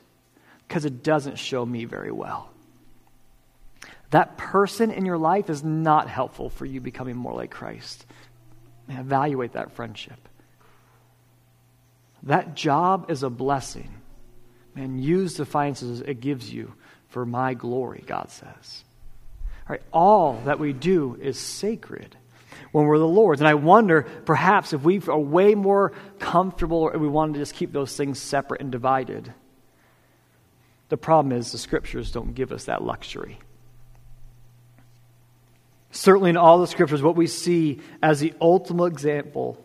because 0.66 0.84
it 0.84 1.02
doesn't 1.02 1.38
show 1.38 1.66
me 1.66 1.84
very 1.84 2.12
well. 2.12 2.47
That 4.10 4.38
person 4.38 4.90
in 4.90 5.04
your 5.04 5.18
life 5.18 5.50
is 5.50 5.62
not 5.62 6.08
helpful 6.08 6.48
for 6.48 6.64
you 6.64 6.80
becoming 6.80 7.16
more 7.16 7.34
like 7.34 7.50
Christ. 7.50 8.06
Man, 8.86 9.00
evaluate 9.00 9.52
that 9.52 9.72
friendship. 9.72 10.28
That 12.22 12.54
job 12.54 13.10
is 13.10 13.22
a 13.22 13.30
blessing. 13.30 13.92
Man, 14.74 14.98
use 14.98 15.36
the 15.36 15.44
finances 15.44 16.00
it 16.00 16.20
gives 16.20 16.52
you 16.52 16.72
for 17.08 17.26
my 17.26 17.54
glory, 17.54 18.02
God 18.06 18.30
says. 18.30 18.84
All, 19.68 19.74
right, 19.74 19.82
all 19.92 20.40
that 20.44 20.58
we 20.58 20.72
do 20.72 21.18
is 21.20 21.38
sacred 21.38 22.16
when 22.72 22.86
we're 22.86 22.98
the 22.98 23.06
Lord's. 23.06 23.40
And 23.40 23.48
I 23.48 23.54
wonder, 23.54 24.02
perhaps, 24.24 24.72
if 24.72 24.82
we 24.82 25.00
are 25.08 25.18
way 25.18 25.54
more 25.54 25.92
comfortable 26.18 26.78
or 26.78 26.98
we 26.98 27.08
wanted 27.08 27.34
to 27.34 27.38
just 27.40 27.54
keep 27.54 27.72
those 27.72 27.96
things 27.96 28.18
separate 28.18 28.60
and 28.60 28.72
divided. 28.72 29.32
The 30.88 30.96
problem 30.96 31.36
is 31.36 31.52
the 31.52 31.58
scriptures 31.58 32.10
don't 32.10 32.34
give 32.34 32.52
us 32.52 32.64
that 32.64 32.82
luxury. 32.82 33.38
Certainly, 35.90 36.30
in 36.30 36.36
all 36.36 36.58
the 36.58 36.66
scriptures, 36.66 37.02
what 37.02 37.16
we 37.16 37.26
see 37.26 37.80
as 38.02 38.20
the 38.20 38.34
ultimate 38.40 38.86
example 38.86 39.62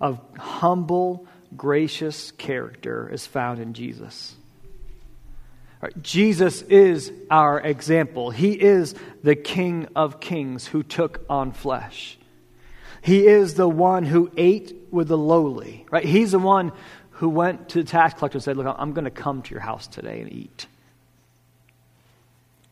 of 0.00 0.20
humble, 0.38 1.26
gracious 1.56 2.30
character 2.32 3.08
is 3.12 3.26
found 3.26 3.60
in 3.60 3.74
Jesus. 3.74 4.34
Right, 5.80 6.02
Jesus 6.02 6.62
is 6.62 7.10
our 7.30 7.58
example. 7.58 8.30
He 8.30 8.52
is 8.52 8.94
the 9.22 9.34
King 9.34 9.88
of 9.96 10.20
Kings 10.20 10.66
who 10.66 10.82
took 10.82 11.24
on 11.28 11.52
flesh. 11.52 12.18
He 13.02 13.26
is 13.26 13.54
the 13.54 13.68
one 13.68 14.04
who 14.04 14.30
ate 14.36 14.76
with 14.90 15.08
the 15.08 15.16
lowly. 15.16 15.86
Right? 15.90 16.04
He's 16.04 16.32
the 16.32 16.38
one 16.38 16.72
who 17.12 17.30
went 17.30 17.70
to 17.70 17.82
the 17.82 17.88
tax 17.88 18.14
collector 18.14 18.36
and 18.36 18.42
said, 18.42 18.56
Look, 18.58 18.74
I'm 18.78 18.92
going 18.92 19.06
to 19.06 19.10
come 19.10 19.42
to 19.42 19.50
your 19.50 19.60
house 19.60 19.86
today 19.86 20.20
and 20.20 20.30
eat. 20.30 20.66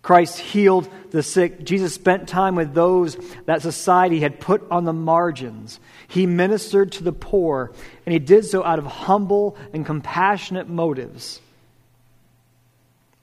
Christ 0.03 0.39
healed 0.39 0.89
the 1.11 1.23
sick. 1.23 1.65
Jesus 1.65 1.95
spent 1.95 2.29
time 2.29 2.55
with 2.55 2.73
those 2.73 3.17
that 3.47 3.63
society 3.63 4.21
had 4.21 4.41
put 4.41 4.69
on 4.71 4.85
the 4.85 4.93
margins. 4.93 5.81
He 6.07 6.27
ministered 6.27 6.93
to 6.93 7.05
the 7.05 7.13
poor, 7.13 7.73
and 8.07 8.13
he 8.13 8.19
did 8.19 8.45
so 8.45 8.65
out 8.65 8.79
of 8.79 8.87
humble 8.87 9.57
and 9.73 9.85
compassionate 9.85 10.69
motives. 10.69 11.41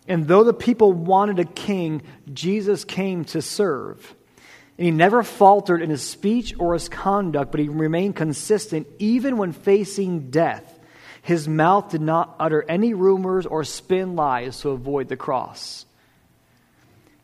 And 0.08 0.28
though 0.28 0.44
the 0.44 0.54
people 0.54 0.94
wanted 0.94 1.40
a 1.40 1.46
king, 1.46 2.04
Jesus 2.32 2.84
came 2.84 3.26
to 3.26 3.42
serve. 3.42 4.14
And 4.78 4.86
he 4.86 4.92
never 4.92 5.24
faltered 5.24 5.82
in 5.82 5.90
his 5.90 6.04
speech 6.04 6.54
or 6.60 6.74
his 6.74 6.90
conduct, 6.90 7.52
but 7.52 7.62
he 7.62 7.70
remained 7.70 8.16
consistent 8.16 8.88
even 9.00 9.38
when 9.38 9.54
facing 9.54 10.30
death. 10.30 10.80
His 11.22 11.48
mouth 11.48 11.90
did 11.90 12.02
not 12.02 12.36
utter 12.40 12.64
any 12.68 12.94
rumors 12.94 13.48
or 13.48 13.64
spin 13.64 14.16
lies 14.16 14.60
to 14.60 14.70
avoid 14.70 15.08
the 15.08 15.18
cross. 15.18 15.86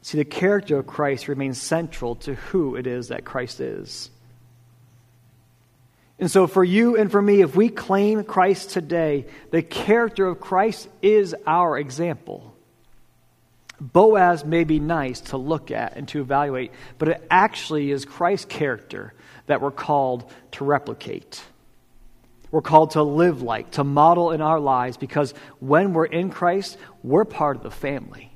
See, 0.02 0.18
the 0.18 0.26
character 0.26 0.78
of 0.78 0.88
Christ 0.88 1.28
remains 1.28 1.62
central 1.62 2.16
to 2.18 2.36
who 2.36 2.76
it 2.76 2.88
is 2.88 3.10
that 3.10 3.24
Christ 3.24 3.60
is. 3.60 4.10
And 6.20 6.30
so, 6.30 6.46
for 6.46 6.64
you 6.64 6.98
and 6.98 7.12
for 7.12 7.22
me, 7.22 7.42
if 7.42 7.56
we 7.56 7.70
claim 7.70 8.24
Christ 8.24 8.72
today, 8.72 9.26
the 9.50 9.64
character 9.64 10.28
of 10.28 10.40
Christ 10.40 10.88
is 11.02 11.36
our 11.48 11.78
example. 11.78 12.56
Boaz 13.80 14.46
may 14.46 14.64
be 14.64 14.80
nice 14.80 15.22
to 15.22 15.38
look 15.38 15.72
at 15.72 15.98
and 15.98 16.08
to 16.10 16.22
evaluate, 16.22 16.72
but 17.00 17.08
it 17.08 17.28
actually 17.32 17.90
is 17.90 18.06
Christ's 18.06 18.46
character 18.46 19.14
that 19.48 19.62
we're 19.62 19.72
called 19.72 20.32
to 20.52 20.64
replicate. 20.64 21.42
We're 22.52 22.62
called 22.62 22.92
to 22.92 23.02
live 23.02 23.42
like, 23.42 23.72
to 23.72 23.84
model 23.84 24.32
in 24.32 24.42
our 24.42 24.60
lives, 24.60 24.98
because 24.98 25.34
when 25.60 25.94
we're 25.94 26.06
in 26.06 26.30
Christ, 26.30 26.78
we're 27.02 27.26
part 27.26 27.58
of 27.58 27.64
the 27.64 27.72
family. 27.72 28.31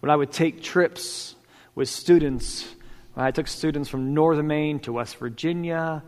When 0.00 0.10
I 0.10 0.16
would 0.16 0.32
take 0.32 0.62
trips 0.62 1.34
with 1.74 1.88
students, 1.88 2.66
I 3.16 3.30
took 3.30 3.46
students 3.46 3.88
from 3.88 4.14
northern 4.14 4.46
Maine 4.46 4.80
to 4.80 4.92
West 4.92 5.16
Virginia, 5.16 6.02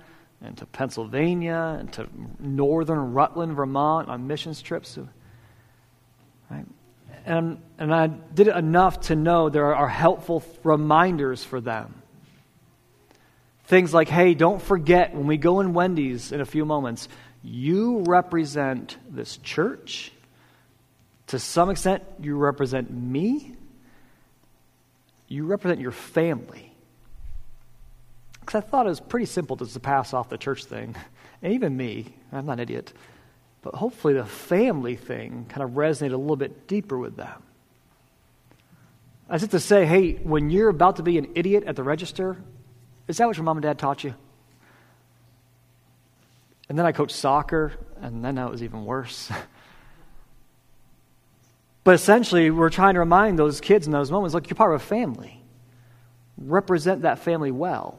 and 0.44 0.56
to 0.58 0.66
Pennsylvania 0.66 1.76
and 1.78 1.92
to 1.92 2.08
northern 2.40 3.12
Rutland, 3.12 3.54
Vermont 3.54 4.08
on 4.08 4.26
missions 4.26 4.60
trips. 4.60 4.98
Right? 6.50 6.66
And, 7.24 7.58
and 7.78 7.94
I 7.94 8.08
did 8.08 8.48
it 8.48 8.56
enough 8.56 9.02
to 9.02 9.16
know 9.16 9.48
there 9.48 9.74
are 9.74 9.88
helpful 9.88 10.42
reminders 10.64 11.44
for 11.44 11.60
them. 11.60 12.02
Things 13.66 13.94
like, 13.94 14.08
hey, 14.08 14.34
don't 14.34 14.60
forget 14.60 15.14
when 15.14 15.26
we 15.26 15.36
go 15.36 15.60
in 15.60 15.72
Wendy's 15.72 16.32
in 16.32 16.40
a 16.40 16.44
few 16.44 16.64
moments, 16.64 17.08
you 17.44 18.00
represent 18.00 18.96
this 19.08 19.36
church. 19.38 20.12
To 21.28 21.38
some 21.38 21.70
extent, 21.70 22.02
you 22.20 22.36
represent 22.36 22.90
me. 22.90 23.54
You 25.32 25.46
represent 25.46 25.80
your 25.80 25.92
family. 25.92 26.74
Because 28.40 28.56
I 28.56 28.60
thought 28.60 28.84
it 28.84 28.90
was 28.90 29.00
pretty 29.00 29.24
simple 29.24 29.56
just 29.56 29.72
to 29.72 29.80
pass 29.80 30.12
off 30.12 30.28
the 30.28 30.36
church 30.38 30.64
thing. 30.64 30.94
And 31.44 31.54
even 31.54 31.76
me, 31.76 32.14
I'm 32.30 32.46
not 32.46 32.52
an 32.52 32.60
idiot. 32.60 32.92
But 33.62 33.74
hopefully 33.74 34.14
the 34.14 34.24
family 34.24 34.94
thing 34.94 35.46
kind 35.48 35.64
of 35.64 35.70
resonated 35.70 36.12
a 36.12 36.16
little 36.16 36.36
bit 36.36 36.68
deeper 36.68 36.96
with 36.96 37.16
them. 37.16 37.42
I 39.28 39.38
just 39.38 39.50
to 39.50 39.58
say, 39.58 39.84
hey, 39.84 40.12
when 40.12 40.50
you're 40.50 40.68
about 40.68 40.96
to 40.96 41.02
be 41.02 41.18
an 41.18 41.32
idiot 41.34 41.64
at 41.66 41.74
the 41.74 41.82
register, 41.82 42.36
is 43.08 43.16
that 43.16 43.26
what 43.26 43.36
your 43.36 43.42
mom 43.42 43.56
and 43.56 43.64
dad 43.64 43.76
taught 43.76 44.04
you? 44.04 44.14
And 46.68 46.78
then 46.78 46.86
I 46.86 46.92
coached 46.92 47.16
soccer, 47.16 47.72
and 48.00 48.24
then 48.24 48.36
that 48.36 48.48
was 48.48 48.62
even 48.62 48.84
worse. 48.84 49.32
but 51.84 51.94
essentially, 51.94 52.50
we're 52.50 52.70
trying 52.70 52.94
to 52.94 53.00
remind 53.00 53.38
those 53.38 53.60
kids 53.60 53.86
in 53.86 53.92
those 53.92 54.10
moments 54.10 54.34
look, 54.34 54.48
you're 54.48 54.56
part 54.56 54.74
of 54.74 54.80
a 54.80 54.84
family. 54.84 55.42
Represent 56.38 57.02
that 57.02 57.18
family 57.18 57.50
well. 57.50 57.98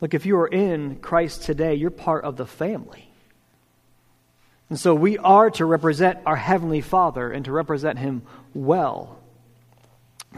Look, 0.00 0.14
if 0.14 0.26
you 0.26 0.36
are 0.38 0.46
in 0.46 0.96
Christ 0.96 1.44
today, 1.44 1.74
you're 1.74 1.90
part 1.90 2.24
of 2.24 2.36
the 2.36 2.46
family. 2.46 3.08
And 4.68 4.78
so 4.78 4.94
we 4.94 5.18
are 5.18 5.50
to 5.52 5.64
represent 5.64 6.18
our 6.26 6.36
Heavenly 6.36 6.80
Father 6.80 7.30
and 7.30 7.44
to 7.44 7.52
represent 7.52 7.98
Him 7.98 8.22
well. 8.52 9.18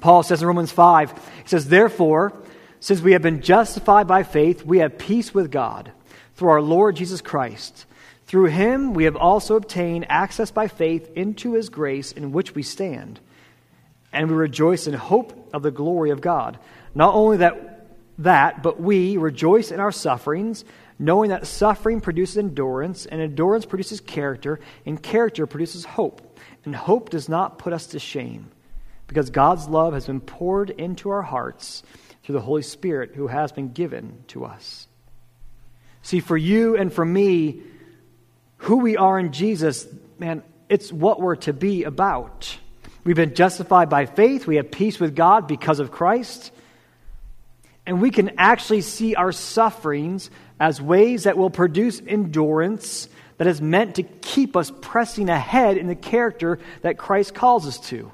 Paul 0.01 0.23
says 0.23 0.43
in 0.43 0.49
Romans 0.49 0.73
5, 0.73 1.11
he 1.11 1.49
says, 1.49 1.69
Therefore, 1.69 2.33
since 2.81 3.01
we 3.01 3.13
have 3.13 3.23
been 3.23 3.41
justified 3.41 4.07
by 4.07 4.23
faith, 4.23 4.65
we 4.65 4.79
have 4.79 4.99
peace 4.99 5.33
with 5.33 5.51
God 5.51 5.91
through 6.35 6.51
our 6.51 6.61
Lord 6.61 6.97
Jesus 6.97 7.23
Christ. 7.23 7.87
Through 8.27 8.47
him 8.47 8.95
we 8.95 9.05
have 9.05 9.17
also 9.17 9.57
obtained 9.57 10.07
access 10.09 10.51
by 10.51 10.69
faith 10.69 11.11
into 11.15 11.55
his 11.55 11.69
grace 11.69 12.13
in 12.13 12.33
which 12.33 12.55
we 12.55 12.63
stand. 12.63 13.21
And 14.13 14.31
we 14.31 14.37
rejoice 14.37 14.87
in 14.87 14.95
hope 14.95 15.51
of 15.53 15.63
the 15.63 15.71
glory 15.71 16.11
of 16.11 16.21
God. 16.21 16.59
Not 16.95 17.15
only 17.15 17.39
that, 17.39 17.87
that, 18.19 18.63
but 18.63 18.81
we 18.81 19.17
rejoice 19.17 19.71
in 19.71 19.81
our 19.81 19.93
sufferings 19.93 20.65
knowing 20.99 21.31
that 21.31 21.47
suffering 21.47 22.01
produces 22.01 22.39
endurance, 22.39 23.07
and 23.07 23.21
endurance 23.21 23.67
produces 23.67 24.01
character, 24.01 24.59
and 24.85 25.03
character 25.03 25.47
produces 25.47 25.85
hope. 25.85 26.39
And 26.65 26.75
hope 26.75 27.11
does 27.11 27.29
not 27.29 27.59
put 27.59 27.73
us 27.73 27.89
to 27.89 27.99
shame, 27.99 28.51
because 29.07 29.31
God's 29.31 29.69
love 29.69 29.93
has 29.95 30.07
been 30.07 30.21
poured 30.21 30.71
into 30.71 31.11
our 31.11 31.23
hearts 31.23 31.83
through 32.23 32.35
the 32.35 32.41
Holy 32.41 32.63
Spirit 32.63 33.13
who 33.15 33.27
has 33.29 33.53
been 33.53 33.73
given 33.73 34.25
to 34.29 34.45
us. 34.45 34.89
See, 36.03 36.21
for 36.21 36.37
you 36.37 36.77
and 36.77 36.93
for 36.93 37.05
me, 37.05 37.61
who 38.59 38.79
we 38.79 38.97
are 38.97 39.19
in 39.19 39.33
Jesus, 39.33 39.87
man, 40.19 40.43
it's 40.69 40.93
what 40.93 41.21
we're 41.21 41.37
to 41.37 41.53
be 41.53 41.85
about. 41.85 42.57
We've 43.05 43.17
been 43.17 43.35
justified 43.35 43.89
by 43.89 44.07
faith. 44.07 44.47
We 44.47 44.57
have 44.57 44.71
peace 44.71 44.99
with 44.99 45.15
God 45.15 45.47
because 45.47 45.79
of 45.79 45.93
Christ. 45.93 46.51
And 47.87 48.03
we 48.03 48.11
can 48.11 48.33
actually 48.39 48.81
see 48.81 49.15
our 49.15 49.31
sufferings 49.31 50.31
as 50.59 50.83
ways 50.83 51.25
that 51.25 51.39
will 51.39 51.51
produce 51.51 52.03
endurance 52.05 53.09
that 53.39 53.47
is 53.47 53.61
meant 53.61 53.97
to 53.97 54.03
keep 54.03 54.57
us 54.57 54.73
pressing 54.81 55.29
ahead 55.29 55.77
in 55.77 55.87
the 55.87 55.95
character 55.95 56.59
that 56.83 56.99
Christ 56.99 57.35
calls 57.35 57.67
us 57.67 57.79
to. 57.89 58.11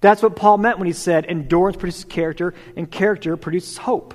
That's 0.00 0.22
what 0.22 0.36
Paul 0.36 0.58
meant 0.58 0.78
when 0.78 0.86
he 0.86 0.92
said 0.92 1.24
endurance 1.26 1.76
produces 1.76 2.04
character 2.04 2.54
and 2.76 2.90
character 2.90 3.36
produces 3.36 3.78
hope. 3.78 4.12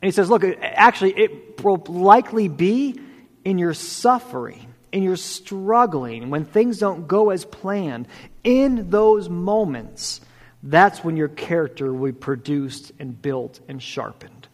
And 0.00 0.08
he 0.08 0.10
says, 0.12 0.30
look, 0.30 0.42
actually, 0.44 1.12
it 1.12 1.62
will 1.62 1.84
likely 1.86 2.48
be 2.48 2.98
in 3.44 3.58
your 3.58 3.74
suffering, 3.74 4.74
in 4.92 5.02
your 5.02 5.16
struggling, 5.16 6.30
when 6.30 6.44
things 6.44 6.78
don't 6.78 7.08
go 7.08 7.30
as 7.30 7.44
planned. 7.44 8.06
In 8.44 8.90
those 8.90 9.28
moments, 9.28 10.20
that's 10.62 11.02
when 11.02 11.16
your 11.16 11.28
character 11.28 11.92
will 11.92 12.12
be 12.12 12.18
produced 12.18 12.92
and 12.98 13.20
built 13.20 13.60
and 13.68 13.82
sharpened. 13.82 14.48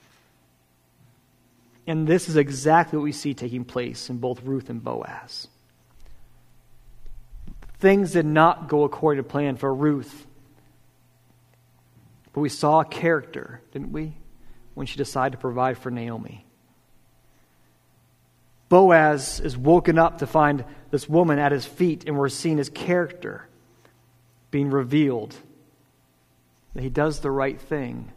And 1.87 2.07
this 2.07 2.29
is 2.29 2.37
exactly 2.37 2.97
what 2.97 3.05
we 3.05 3.13
see 3.13 3.35
taking 3.35 3.65
place 3.65 4.11
in 4.11 4.19
both 4.19 4.43
Ruth 4.43 4.71
and 4.71 4.83
Boaz. 4.83 5.49
Things 7.79 8.13
did 8.13 8.27
not 8.27 8.69
go 8.69 8.85
according 8.85 9.23
to 9.23 9.29
plan 9.29 9.57
for 9.57 9.73
Ruth. 9.73 10.27
But 12.33 12.41
we 12.41 12.49
saw 12.49 12.81
a 12.81 12.85
character, 12.85 13.61
didn't 13.73 13.93
we, 13.93 14.15
when 14.75 14.87
she 14.87 14.97
decided 14.97 15.33
to 15.33 15.39
provide 15.39 15.79
for 15.79 15.91
Naomi. 15.91 16.46
Boaz 18.69 19.41
is 19.41 19.57
woken 19.57 19.99
up 19.99 20.19
to 20.19 20.27
find 20.27 20.65
this 20.91 21.09
woman 21.09 21.39
at 21.39 21.53
his 21.53 21.65
feet, 21.65 22.05
and 22.07 22.19
we're 22.19 22.29
seeing 22.29 22.59
his 22.59 22.69
character 22.69 23.47
being 24.51 24.71
revealed. 24.71 25.35
That 26.75 26.83
he 26.83 26.91
does 26.91 27.21
the 27.21 27.31
right 27.31 27.61
thing, 27.61 28.11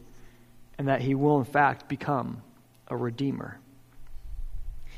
and 0.77 0.87
that 0.87 1.01
he 1.01 1.15
will, 1.15 1.37
in 1.39 1.45
fact, 1.45 1.87
become 1.87 2.41
a 2.87 2.97
redeemer. 2.97 3.59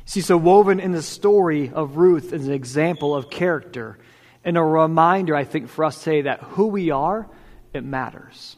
See, 0.06 0.22
so 0.22 0.38
woven 0.38 0.80
in 0.80 0.92
the 0.92 1.02
story 1.02 1.72
of 1.74 1.98
Ruth 1.98 2.34
is 2.34 2.48
an 2.48 2.54
example 2.54 3.16
of 3.16 3.30
character 3.30 3.98
and 4.44 4.58
a 4.58 4.64
reminder, 4.64 5.36
I 5.36 5.44
think, 5.44 5.70
for 5.70 5.86
us 5.86 5.96
to 5.96 6.02
say 6.02 6.22
that 6.24 6.40
who 6.42 6.68
we 6.68 6.90
are, 6.90 7.28
it 7.74 7.84
matters. 7.84 8.56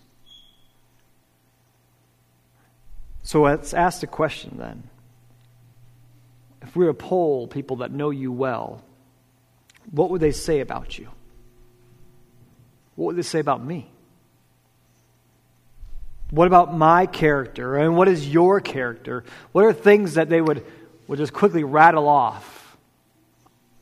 So 3.23 3.41
let's 3.41 3.73
ask 3.73 4.01
the 4.01 4.07
question 4.07 4.57
then. 4.57 4.83
If 6.63 6.75
we 6.75 6.85
were 6.85 6.93
to 6.93 6.97
poll 6.97 7.47
people 7.47 7.77
that 7.77 7.91
know 7.91 8.09
you 8.09 8.31
well, 8.31 8.83
what 9.91 10.09
would 10.09 10.21
they 10.21 10.31
say 10.31 10.61
about 10.61 10.97
you? 10.97 11.09
What 12.95 13.07
would 13.07 13.15
they 13.17 13.21
say 13.21 13.39
about 13.39 13.63
me? 13.63 13.89
What 16.31 16.47
about 16.47 16.75
my 16.75 17.05
character? 17.05 17.75
And 17.75 17.95
what 17.95 18.07
is 18.07 18.27
your 18.27 18.59
character? 18.59 19.23
What 19.51 19.65
are 19.65 19.73
things 19.73 20.15
that 20.15 20.29
they 20.29 20.41
would, 20.41 20.65
would 21.07 21.19
just 21.19 21.33
quickly 21.33 21.63
rattle 21.63 22.07
off? 22.07 22.77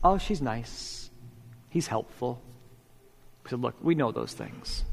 Oh, 0.03 0.17
she's 0.17 0.41
nice. 0.41 1.09
He's 1.69 1.87
helpful. 1.87 2.41
Said, 3.47 3.61
look, 3.61 3.75
we 3.81 3.95
know 3.95 4.11
those 4.11 4.33
things. 4.33 4.83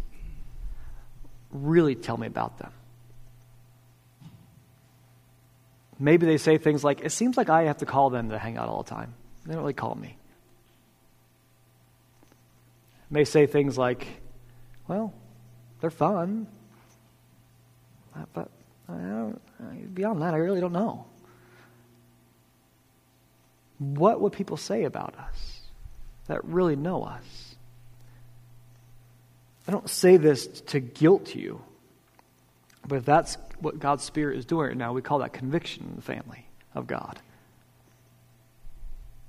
Really 1.50 1.94
tell 1.94 2.16
me 2.16 2.26
about 2.26 2.58
them. 2.58 2.72
Maybe 5.98 6.26
they 6.26 6.38
say 6.38 6.58
things 6.58 6.84
like, 6.84 7.00
it 7.00 7.10
seems 7.10 7.36
like 7.36 7.48
I 7.48 7.64
have 7.64 7.78
to 7.78 7.86
call 7.86 8.10
them 8.10 8.30
to 8.30 8.38
hang 8.38 8.56
out 8.56 8.68
all 8.68 8.82
the 8.82 8.90
time. 8.90 9.14
They 9.44 9.52
don't 9.52 9.62
really 9.62 9.72
call 9.72 9.94
me. 9.94 10.16
May 13.10 13.24
say 13.24 13.46
things 13.46 13.76
like, 13.76 14.06
well, 14.86 15.12
they're 15.80 15.90
fun. 15.90 16.46
Uh, 18.14 18.24
but 18.32 18.50
uh, 18.88 19.30
beyond 19.92 20.22
that, 20.22 20.34
I 20.34 20.38
really 20.38 20.60
don't 20.60 20.72
know. 20.72 21.06
What 23.78 24.20
would 24.20 24.32
people 24.32 24.56
say 24.56 24.84
about 24.84 25.14
us 25.18 25.60
that 26.26 26.44
really 26.44 26.76
know 26.76 27.02
us? 27.04 27.54
I 29.66 29.72
don't 29.72 29.88
say 29.88 30.16
this 30.16 30.46
to 30.46 30.80
guilt 30.80 31.34
you, 31.34 31.60
but 32.86 32.96
if 32.96 33.04
that's 33.04 33.36
what 33.60 33.78
God's 33.78 34.04
Spirit 34.04 34.38
is 34.38 34.44
doing 34.44 34.68
right 34.68 34.76
now, 34.76 34.92
we 34.92 35.02
call 35.02 35.18
that 35.20 35.32
conviction 35.32 35.86
in 35.90 35.96
the 35.96 36.02
family 36.02 36.46
of 36.74 36.86
God. 36.86 37.18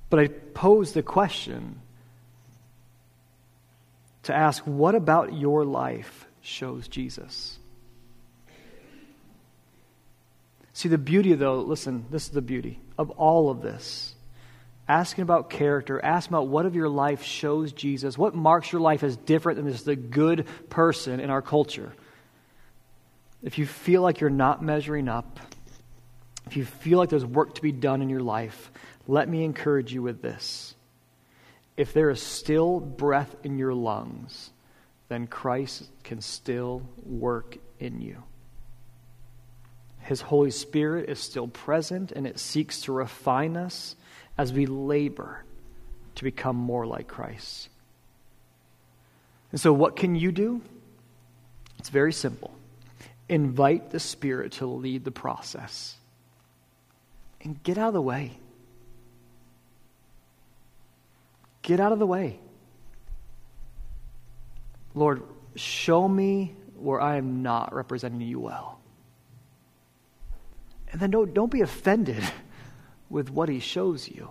But 0.09 0.19
I 0.19 0.27
pose 0.27 0.93
the 0.93 1.03
question 1.03 1.81
to 4.23 4.35
ask 4.35 4.63
what 4.63 4.95
about 4.95 5.33
your 5.33 5.65
life 5.65 6.27
shows 6.41 6.87
Jesus? 6.87 7.57
See, 10.73 10.89
the 10.89 10.97
beauty, 10.97 11.33
though, 11.33 11.59
listen, 11.61 12.05
this 12.09 12.23
is 12.23 12.29
the 12.29 12.41
beauty 12.41 12.79
of 12.97 13.09
all 13.11 13.49
of 13.49 13.61
this. 13.61 14.15
Asking 14.87 15.23
about 15.23 15.49
character, 15.49 16.03
asking 16.03 16.33
about 16.33 16.47
what 16.47 16.65
of 16.65 16.73
your 16.73 16.89
life 16.89 17.21
shows 17.21 17.73
Jesus, 17.73 18.17
what 18.17 18.33
marks 18.33 18.71
your 18.71 18.81
life 18.81 19.03
as 19.03 19.17
different 19.17 19.57
than 19.61 19.71
just 19.71 19.87
a 19.87 19.95
good 19.95 20.47
person 20.69 21.19
in 21.19 21.29
our 21.29 21.41
culture. 21.41 21.93
If 23.43 23.57
you 23.57 23.65
feel 23.65 24.01
like 24.01 24.19
you're 24.19 24.29
not 24.29 24.61
measuring 24.61 25.07
up, 25.07 25.39
if 26.45 26.57
you 26.57 26.65
feel 26.65 26.97
like 26.97 27.09
there's 27.09 27.25
work 27.25 27.55
to 27.55 27.61
be 27.61 27.71
done 27.71 28.01
in 28.01 28.09
your 28.09 28.21
life, 28.21 28.71
let 29.07 29.29
me 29.29 29.43
encourage 29.43 29.93
you 29.93 30.01
with 30.01 30.21
this. 30.21 30.75
If 31.77 31.93
there 31.93 32.09
is 32.09 32.21
still 32.21 32.79
breath 32.79 33.35
in 33.43 33.57
your 33.57 33.73
lungs, 33.73 34.51
then 35.07 35.27
Christ 35.27 35.89
can 36.03 36.21
still 36.21 36.81
work 37.05 37.57
in 37.79 38.01
you. 38.01 38.23
His 39.99 40.21
Holy 40.21 40.51
Spirit 40.51 41.09
is 41.09 41.19
still 41.19 41.47
present 41.47 42.11
and 42.11 42.25
it 42.25 42.39
seeks 42.39 42.81
to 42.81 42.91
refine 42.91 43.55
us 43.55 43.95
as 44.37 44.51
we 44.51 44.65
labor 44.65 45.43
to 46.15 46.23
become 46.23 46.55
more 46.55 46.85
like 46.85 47.07
Christ. 47.07 47.69
And 49.51 49.59
so, 49.59 49.71
what 49.71 49.95
can 49.95 50.15
you 50.15 50.31
do? 50.31 50.61
It's 51.77 51.89
very 51.89 52.11
simple. 52.11 52.53
Invite 53.29 53.91
the 53.91 53.99
Spirit 53.99 54.53
to 54.53 54.65
lead 54.65 55.05
the 55.05 55.11
process 55.11 55.95
and 57.41 57.61
get 57.63 57.77
out 57.77 57.89
of 57.89 57.93
the 57.93 58.01
way. 58.01 58.37
Get 61.61 61.79
out 61.79 61.91
of 61.91 61.99
the 61.99 62.07
way. 62.07 62.39
Lord, 64.95 65.21
show 65.55 66.07
me 66.07 66.55
where 66.75 66.99
I 66.99 67.17
am 67.17 67.43
not 67.43 67.73
representing 67.73 68.21
you 68.21 68.39
well. 68.39 68.79
And 70.91 70.99
then 70.99 71.11
don't, 71.11 71.33
don't 71.33 71.51
be 71.51 71.61
offended 71.61 72.23
with 73.09 73.29
what 73.29 73.47
he 73.47 73.59
shows 73.59 74.09
you. 74.09 74.29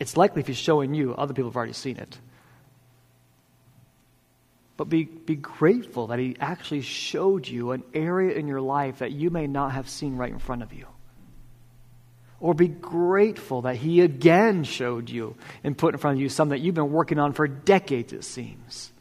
It's 0.00 0.16
likely 0.16 0.40
if 0.40 0.46
he's 0.46 0.56
showing 0.56 0.94
you, 0.94 1.14
other 1.14 1.34
people 1.34 1.50
have 1.50 1.56
already 1.56 1.74
seen 1.74 1.98
it. 1.98 2.18
But 4.76 4.88
be, 4.88 5.04
be 5.04 5.36
grateful 5.36 6.08
that 6.08 6.18
he 6.18 6.36
actually 6.40 6.80
showed 6.80 7.46
you 7.46 7.72
an 7.72 7.84
area 7.94 8.36
in 8.36 8.48
your 8.48 8.60
life 8.60 8.98
that 8.98 9.12
you 9.12 9.30
may 9.30 9.46
not 9.46 9.72
have 9.72 9.88
seen 9.88 10.16
right 10.16 10.32
in 10.32 10.38
front 10.38 10.62
of 10.62 10.72
you. 10.72 10.86
Or 12.40 12.54
be 12.54 12.68
grateful 12.68 13.62
that 13.62 13.76
he 13.76 14.00
again 14.00 14.64
showed 14.64 15.08
you 15.08 15.36
and 15.62 15.78
put 15.78 15.94
in 15.94 15.98
front 15.98 16.16
of 16.16 16.22
you 16.22 16.28
something 16.28 16.58
that 16.58 16.64
you've 16.64 16.74
been 16.74 16.90
working 16.90 17.18
on 17.18 17.34
for 17.34 17.46
decades, 17.46 18.12
it 18.12 18.24
seems. 18.24 18.92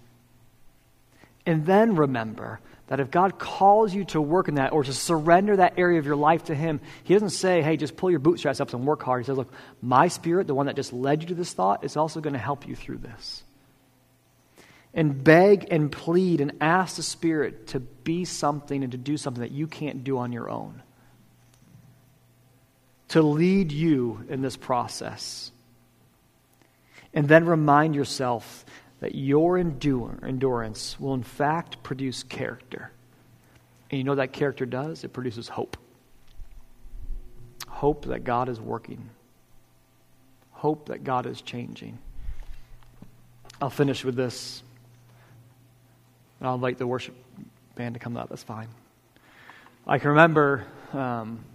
And 1.45 1.65
then 1.65 1.95
remember 1.95 2.59
that 2.87 2.99
if 2.99 3.09
God 3.09 3.39
calls 3.39 3.95
you 3.95 4.03
to 4.05 4.21
work 4.21 4.47
in 4.47 4.55
that 4.55 4.73
or 4.73 4.83
to 4.83 4.93
surrender 4.93 5.55
that 5.55 5.79
area 5.79 5.97
of 5.97 6.05
your 6.05 6.17
life 6.17 6.45
to 6.45 6.55
Him, 6.55 6.81
He 7.03 7.13
doesn't 7.13 7.29
say, 7.29 7.61
hey, 7.61 7.77
just 7.77 7.95
pull 7.95 8.11
your 8.11 8.19
bootstraps 8.19 8.59
up 8.59 8.73
and 8.73 8.85
work 8.85 9.01
hard. 9.01 9.21
He 9.21 9.25
says, 9.25 9.37
look, 9.37 9.51
my 9.81 10.09
spirit, 10.09 10.45
the 10.45 10.53
one 10.53 10.65
that 10.65 10.75
just 10.75 10.93
led 10.93 11.23
you 11.23 11.29
to 11.29 11.35
this 11.35 11.53
thought, 11.53 11.83
is 11.83 11.97
also 11.97 12.19
going 12.19 12.33
to 12.33 12.39
help 12.39 12.67
you 12.67 12.75
through 12.75 12.97
this. 12.97 13.43
And 14.93 15.23
beg 15.23 15.67
and 15.71 15.91
plead 15.91 16.41
and 16.41 16.53
ask 16.59 16.97
the 16.97 17.03
Spirit 17.03 17.67
to 17.67 17.79
be 17.79 18.25
something 18.25 18.83
and 18.83 18.91
to 18.91 18.97
do 18.97 19.15
something 19.15 19.41
that 19.41 19.51
you 19.51 19.67
can't 19.67 20.03
do 20.03 20.17
on 20.17 20.33
your 20.33 20.49
own 20.49 20.81
to 23.11 23.21
lead 23.21 23.73
you 23.73 24.23
in 24.29 24.41
this 24.41 24.55
process. 24.55 25.51
And 27.13 27.27
then 27.27 27.45
remind 27.45 27.93
yourself 27.93 28.65
that 29.01 29.15
your 29.15 29.57
endure, 29.57 30.17
endurance 30.25 30.97
will, 30.97 31.13
in 31.13 31.23
fact, 31.23 31.83
produce 31.83 32.23
character. 32.23 32.89
And 33.89 33.97
you 33.97 34.05
know 34.05 34.15
that 34.15 34.31
character 34.31 34.65
does? 34.65 35.03
It 35.03 35.11
produces 35.11 35.49
hope. 35.49 35.75
Hope 37.67 38.05
that 38.05 38.23
God 38.23 38.47
is 38.47 38.61
working, 38.61 39.09
hope 40.51 40.87
that 40.87 41.03
God 41.03 41.25
is 41.25 41.41
changing. 41.41 41.97
I'll 43.61 43.69
finish 43.69 44.05
with 44.05 44.15
this. 44.15 44.63
And 46.41 46.47
I'll 46.47 46.55
invite 46.55 46.79
the 46.79 46.87
worship 46.87 47.13
band 47.75 47.93
to 47.93 47.99
come 47.99 48.17
up. 48.17 48.29
That's 48.29 48.41
fine. 48.41 48.67
I 49.85 49.99
can 49.99 50.09
remember 50.09 50.65
um, 50.91 51.45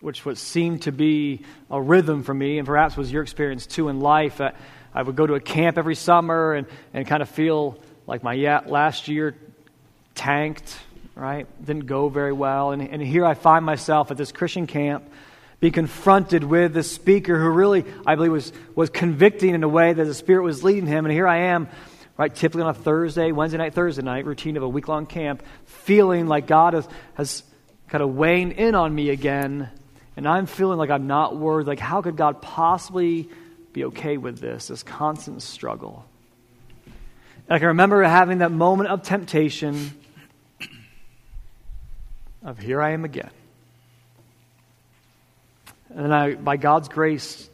which 0.00 0.24
what 0.24 0.38
seemed 0.38 0.82
to 0.82 0.92
be 0.92 1.40
a 1.68 1.82
rhythm 1.82 2.22
for 2.22 2.32
me, 2.32 2.58
and 2.58 2.66
perhaps 2.66 2.96
was 2.96 3.10
your 3.10 3.24
experience 3.24 3.66
too 3.66 3.88
in 3.88 3.98
life. 3.98 4.40
Uh, 4.40 4.52
I 4.94 5.02
would 5.02 5.16
go 5.16 5.26
to 5.26 5.34
a 5.34 5.40
camp 5.40 5.78
every 5.78 5.96
summer 5.96 6.54
and, 6.54 6.68
and 6.94 7.08
kind 7.08 7.22
of 7.22 7.28
feel 7.28 7.80
like 8.06 8.22
my 8.22 8.36
last 8.66 9.08
year 9.08 9.34
tanked, 10.14 10.78
right? 11.16 11.48
Didn't 11.64 11.86
go 11.86 12.08
very 12.08 12.32
well. 12.32 12.70
And, 12.70 12.82
and 12.82 13.02
here 13.02 13.26
I 13.26 13.34
find 13.34 13.64
myself 13.64 14.12
at 14.12 14.16
this 14.16 14.30
Christian 14.30 14.68
camp 14.68 15.10
be 15.58 15.72
confronted 15.72 16.44
with 16.44 16.72
this 16.72 16.88
speaker 16.92 17.36
who 17.36 17.48
really, 17.48 17.84
I 18.06 18.14
believe, 18.14 18.30
was, 18.30 18.52
was 18.76 18.90
convicting 18.90 19.56
in 19.56 19.64
a 19.64 19.68
way 19.68 19.92
that 19.92 20.04
the 20.04 20.14
Spirit 20.14 20.44
was 20.44 20.62
leading 20.62 20.86
him. 20.86 21.04
And 21.04 21.12
here 21.12 21.26
I 21.26 21.38
am, 21.38 21.68
right, 22.16 22.34
typically 22.34 22.62
on 22.62 22.70
a 22.70 22.74
Thursday, 22.74 23.32
Wednesday 23.32 23.58
night, 23.58 23.74
Thursday 23.74 24.02
night, 24.02 24.24
routine 24.24 24.56
of 24.56 24.62
a 24.62 24.68
week 24.68 24.88
long 24.88 25.06
camp, 25.06 25.42
feeling 25.64 26.26
like 26.26 26.46
God 26.46 26.74
has, 26.74 26.88
has 27.14 27.42
kind 27.88 28.02
of 28.02 28.14
weighing 28.14 28.52
in 28.52 28.74
on 28.74 28.94
me 28.94 29.10
again, 29.10 29.70
and 30.16 30.26
I'm 30.26 30.46
feeling 30.46 30.78
like 30.78 30.90
I'm 30.90 31.06
not 31.06 31.36
worthy. 31.36 31.68
Like, 31.68 31.78
how 31.78 32.02
could 32.02 32.16
God 32.16 32.40
possibly 32.40 33.28
be 33.72 33.84
okay 33.86 34.16
with 34.16 34.38
this, 34.38 34.68
this 34.68 34.82
constant 34.82 35.42
struggle? 35.42 36.06
And 36.86 37.54
I 37.54 37.58
can 37.58 37.68
remember 37.68 38.02
having 38.02 38.38
that 38.38 38.50
moment 38.50 38.90
of 38.90 39.02
temptation 39.02 39.92
of 42.42 42.58
here 42.58 42.80
I 42.80 42.92
am 42.92 43.04
again. 43.04 43.30
And 45.90 46.04
then 46.04 46.12
I, 46.12 46.34
by 46.34 46.56
God's 46.56 46.88
grace, 46.88 47.48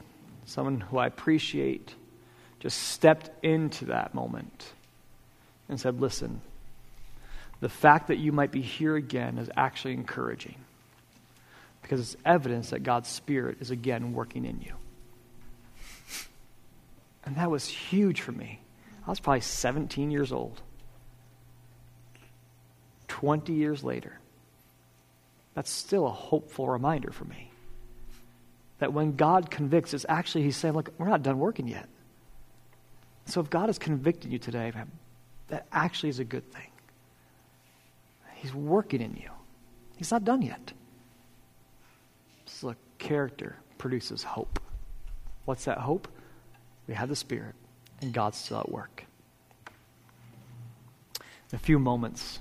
someone 0.45 0.81
who 0.81 0.99
I 0.99 1.07
appreciate 1.07 1.95
just 2.63 2.79
stepped 2.79 3.29
into 3.45 3.87
that 3.87 4.15
moment 4.15 4.73
and 5.69 5.81
said, 5.81 6.01
Listen, 6.01 6.41
the 7.61 7.69
fact 7.69 8.07
that 8.07 8.19
you 8.19 8.31
might 8.31 8.53
be 8.53 8.63
here 8.63 8.95
again 8.95 9.37
is 9.39 9.51
actually 9.57 9.95
encouraging 9.95 10.55
because 11.83 12.01
it's 12.01 12.17
evidence 12.25 12.71
that 12.71 12.85
God's 12.85 13.09
Spirit 13.09 13.59
is 13.61 13.73
again 13.73 14.13
working 14.13 14.45
in 14.45 14.61
you. 14.61 14.75
And 17.25 17.37
that 17.37 17.51
was 17.51 17.67
huge 17.67 18.21
for 18.21 18.33
me. 18.33 18.61
I 19.07 19.11
was 19.11 19.19
probably 19.19 19.41
17 19.41 20.13
years 20.13 20.33
old. 20.33 20.61
20 23.09 23.53
years 23.53 23.83
later, 23.83 24.19
that's 25.55 25.71
still 25.71 26.07
a 26.07 26.11
hopeful 26.11 26.69
reminder 26.69 27.11
for 27.11 27.25
me. 27.25 27.51
That 28.79 28.93
when 28.93 29.17
God 29.17 29.51
convicts, 29.51 29.95
it's 29.95 30.07
actually, 30.09 30.45
He's 30.45 30.57
saying, 30.57 30.75
Look, 30.75 30.93
we're 30.99 31.09
not 31.09 31.23
done 31.23 31.39
working 31.39 31.67
yet. 31.67 31.89
So 33.27 33.41
if 33.41 33.51
God 33.51 33.71
is 33.71 33.79
convicting 33.79 34.31
you 34.31 34.39
today, 34.39 34.73
that 35.49 35.67
actually 35.73 36.11
is 36.11 36.19
a 36.19 36.25
good 36.25 36.51
thing. 36.53 36.71
He's 38.35 38.53
working 38.53 39.01
in 39.01 39.15
you. 39.17 39.31
He's 39.97 40.11
not 40.11 40.25
done 40.25 40.43
yet. 40.43 40.73
So 42.47 42.75
character 42.99 43.57
produces 43.79 44.23
hope. 44.23 44.61
What's 45.45 45.65
that 45.65 45.79
hope? 45.79 46.09
We 46.87 46.95
have 46.95 47.09
the 47.09 47.17
Spirit, 47.17 47.55
and 48.01 48.13
God's 48.13 48.39
still 48.39 48.59
at 48.59 48.71
work. 48.71 49.05
In 51.21 51.57
a 51.57 51.59
few 51.59 51.79
moments, 51.79 52.41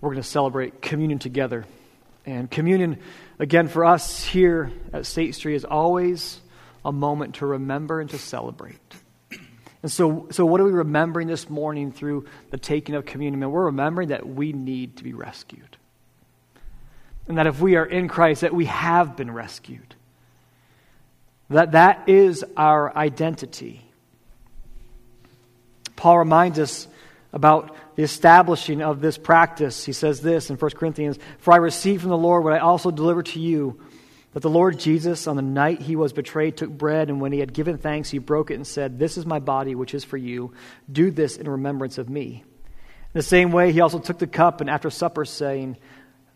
we're 0.00 0.10
going 0.10 0.22
to 0.22 0.28
celebrate 0.28 0.82
communion 0.82 1.18
together. 1.18 1.64
And 2.26 2.50
communion, 2.50 2.98
again, 3.38 3.68
for 3.68 3.84
us 3.84 4.24
here 4.24 4.70
at 4.92 5.06
State 5.06 5.34
Street, 5.34 5.54
is 5.54 5.64
always 5.64 6.40
a 6.84 6.92
moment 6.92 7.36
to 7.36 7.46
remember 7.46 8.00
and 8.00 8.10
to 8.10 8.18
celebrate. 8.18 8.80
And 9.86 9.92
so, 9.92 10.26
so 10.32 10.44
what 10.44 10.60
are 10.60 10.64
we 10.64 10.72
remembering 10.72 11.28
this 11.28 11.48
morning 11.48 11.92
through 11.92 12.24
the 12.50 12.58
taking 12.58 12.96
of 12.96 13.06
communion? 13.06 13.40
And 13.40 13.52
we're 13.52 13.66
remembering 13.66 14.08
that 14.08 14.28
we 14.28 14.52
need 14.52 14.96
to 14.96 15.04
be 15.04 15.12
rescued. 15.12 15.76
And 17.28 17.38
that 17.38 17.46
if 17.46 17.60
we 17.60 17.76
are 17.76 17.86
in 17.86 18.08
Christ, 18.08 18.40
that 18.40 18.52
we 18.52 18.64
have 18.64 19.16
been 19.16 19.30
rescued. 19.30 19.94
That 21.50 21.70
that 21.70 22.08
is 22.08 22.44
our 22.56 22.96
identity. 22.96 23.88
Paul 25.94 26.18
reminds 26.18 26.58
us 26.58 26.88
about 27.32 27.76
the 27.94 28.02
establishing 28.02 28.82
of 28.82 29.00
this 29.00 29.16
practice. 29.16 29.84
He 29.84 29.92
says 29.92 30.20
this 30.20 30.50
in 30.50 30.56
1 30.56 30.70
Corinthians 30.72 31.16
For 31.38 31.54
I 31.54 31.58
received 31.58 32.00
from 32.00 32.10
the 32.10 32.18
Lord 32.18 32.42
what 32.42 32.54
I 32.54 32.58
also 32.58 32.90
delivered 32.90 33.26
to 33.26 33.38
you 33.38 33.80
but 34.36 34.42
the 34.42 34.50
Lord 34.50 34.78
Jesus, 34.78 35.26
on 35.26 35.36
the 35.36 35.40
night 35.40 35.80
he 35.80 35.96
was 35.96 36.12
betrayed, 36.12 36.58
took 36.58 36.68
bread, 36.68 37.08
and 37.08 37.22
when 37.22 37.32
he 37.32 37.38
had 37.38 37.54
given 37.54 37.78
thanks, 37.78 38.10
he 38.10 38.18
broke 38.18 38.50
it 38.50 38.56
and 38.56 38.66
said, 38.66 38.98
This 38.98 39.16
is 39.16 39.24
my 39.24 39.38
body, 39.38 39.74
which 39.74 39.94
is 39.94 40.04
for 40.04 40.18
you. 40.18 40.52
Do 40.92 41.10
this 41.10 41.38
in 41.38 41.48
remembrance 41.48 41.96
of 41.96 42.10
me. 42.10 42.44
In 42.44 43.12
the 43.14 43.22
same 43.22 43.50
way, 43.50 43.72
he 43.72 43.80
also 43.80 43.98
took 43.98 44.18
the 44.18 44.26
cup, 44.26 44.60
and 44.60 44.68
after 44.68 44.90
supper, 44.90 45.24
saying, 45.24 45.78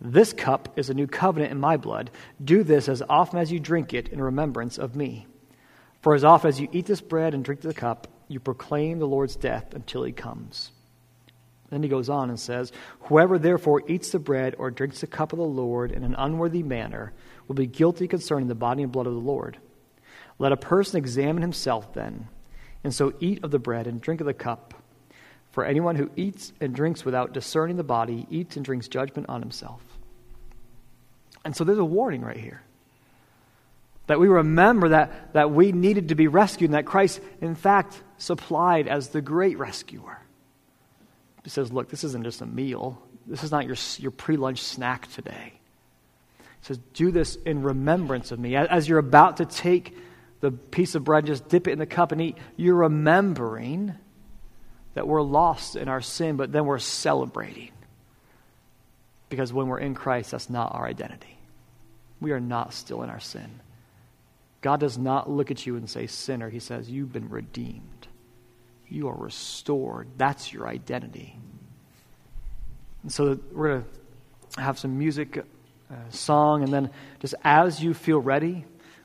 This 0.01 0.33
cup 0.33 0.79
is 0.79 0.89
a 0.89 0.95
new 0.95 1.07
covenant 1.07 1.53
in 1.53 1.61
my 1.61 1.77
blood. 1.77 2.11
Do 2.43 2.63
this 2.65 2.89
as 2.89 3.03
often 3.07 3.39
as 3.39 3.53
you 3.53 3.61
drink 3.61 3.93
it 3.93 4.09
in 4.09 4.23
remembrance 4.23 4.79
of 4.79 4.97
me. 4.97 5.27
For 6.01 6.15
as 6.15 6.25
often 6.25 6.49
as 6.49 6.59
you 6.59 6.71
eat 6.73 6.87
this 6.87 7.03
bread 7.03 7.35
and 7.35 7.45
drink 7.45 7.61
the 7.61 7.75
cup, 7.75 8.09
you 8.29 8.41
proclaim 8.41 8.99
the 8.99 9.07
Lord's 9.07 9.37
death 9.37 9.75
until 9.75 10.05
he 10.05 10.13
comes. 10.13 10.71
Then 11.71 11.83
he 11.83 11.89
goes 11.89 12.09
on 12.09 12.29
and 12.29 12.39
says, 12.39 12.73
Whoever 13.03 13.39
therefore 13.39 13.83
eats 13.89 14.11
the 14.11 14.18
bread 14.18 14.57
or 14.59 14.71
drinks 14.71 15.01
the 15.01 15.07
cup 15.07 15.33
of 15.33 15.39
the 15.39 15.45
Lord 15.45 15.93
in 15.93 16.03
an 16.03 16.16
unworthy 16.18 16.62
manner, 16.62 17.12
will 17.47 17.55
be 17.55 17.66
guilty 17.66 18.07
concerning 18.09 18.49
the 18.49 18.55
body 18.55 18.83
and 18.83 18.93
blood 18.93 19.07
of 19.07 19.14
the 19.14 19.21
Lord. 19.21 19.59
Let 20.39 20.53
a 20.53 20.57
person 20.57 20.99
examine 20.99 21.43
himself 21.43 21.93
then, 21.95 22.29
and 22.83 22.95
so 22.95 23.12
eat 23.21 23.45
of 23.45 23.51
the 23.51 23.59
bread 23.59 23.87
and 23.87 24.01
drink 24.01 24.21
of 24.21 24.27
the 24.27 24.35
cup. 24.35 24.75
For 25.53 25.64
anyone 25.64 25.97
who 25.97 26.11
eats 26.16 26.53
and 26.61 26.75
drinks 26.75 27.05
without 27.05 27.33
discerning 27.33 27.77
the 27.77 27.85
body 27.85 28.27
eats 28.31 28.57
and 28.57 28.64
drinks 28.64 28.89
judgment 28.89 29.29
on 29.29 29.43
himself. 29.43 29.83
And 31.45 31.57
so 31.57 31.64
there's 31.64 31.79
a 31.79 31.85
warning 31.85 32.23
right 32.23 32.37
here. 32.37 32.62
That 34.07 34.21
we 34.21 34.29
remember 34.29 34.91
that, 34.91 35.33
that 35.35 35.51
we 35.51 35.73
needed 35.73 36.09
to 36.09 36.14
be 36.14 36.27
rescued 36.27 36.71
and 36.71 36.75
that 36.75 36.87
Christ, 36.87 37.21
in 37.41 37.55
fact, 37.55 38.03
supplied 38.18 38.89
as 38.89 39.09
the 39.09 39.21
great 39.21 39.59
rescuer. 39.59 40.21
Says, 41.51 41.73
Look, 41.73 41.89
this 41.89 42.05
isn't 42.05 42.25
just 42.25 42.41
a 42.41 42.47
meal, 42.47 43.03
this 43.27 43.43
is 43.43 43.51
not 43.51 43.67
your, 43.67 43.77
your 43.99 44.11
pre 44.11 44.37
lunch 44.37 44.63
snack 44.63 45.11
today. 45.13 45.53
He 46.39 46.67
says, 46.67 46.79
Do 46.95 47.11
this 47.11 47.37
in 47.37 47.63
remembrance 47.63 48.33
of 48.33 48.39
me. 48.39 48.57
As 48.57 48.89
you're 48.89 48.99
about 48.99 49.39
to 49.39 49.47
take 49.47 49.97
the 50.41 50.51
piece 50.51 50.95
of 50.95 51.05
bread, 51.05 51.27
just 51.27 51.49
dip 51.49 51.69
it 51.69 51.73
in 51.73 51.79
the 51.79 51.87
cup 51.87 52.13
and 52.13 52.21
eat, 52.21 52.39
you're 52.57 52.75
remembering 52.75 53.95
that 54.95 55.07
we're 55.07 55.23
lost 55.23 55.77
in 55.77 55.89
our 55.89 56.01
sin, 56.01 56.37
but 56.37 56.53
then 56.53 56.67
we're 56.67 56.79
celebrating. 56.79 57.71
Because 59.29 59.53
when 59.53 59.69
we're 59.69 59.79
in 59.79 59.95
Christ, 59.95 60.33
that's 60.33 60.51
not 60.51 60.75
our 60.75 60.87
identity. 60.87 61.39
We 62.21 62.33
are 62.33 62.41
not 62.41 62.75
still 62.75 63.03
in 63.03 63.11
our 63.11 63.21
sin. 63.21 63.61
God 64.61 64.81
does 64.81 64.99
not 64.99 65.31
look 65.31 65.51
at 65.51 65.65
you 65.67 65.77
and 65.77 65.89
say, 65.89 66.07
Sinner. 66.07 66.51
He 66.51 66.59
says, 66.59 66.91
You've 66.91 67.13
been 67.13 67.31
redeemed. 67.31 68.09
You 68.91 69.09
are 69.09 69.16
restored. 69.16 70.09
That's 70.18 70.53
your 70.53 70.66
identity. 70.66 71.38
And 73.03 73.12
so 73.12 73.38
we're 73.53 73.68
going 73.68 73.84
to 74.55 74.61
have 74.61 74.78
some 74.78 74.99
music, 74.99 75.38
uh, 75.38 75.95
song, 76.11 76.62
and 76.62 76.72
then 76.72 76.91
just 77.20 77.34
as 77.45 77.82
you 77.82 77.95
feel 77.95 78.18
ready, 78.18 78.64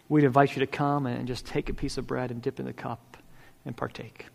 we'd 0.09 0.23
invite 0.23 0.55
you 0.55 0.59
to 0.61 0.67
come 0.67 1.05
and 1.05 1.27
just 1.27 1.45
take 1.45 1.69
a 1.69 1.73
piece 1.73 1.97
of 1.97 2.07
bread 2.07 2.31
and 2.31 2.41
dip 2.41 2.59
in 2.59 2.65
the 2.65 2.73
cup 2.73 3.17
and 3.63 3.77
partake. 3.77 4.25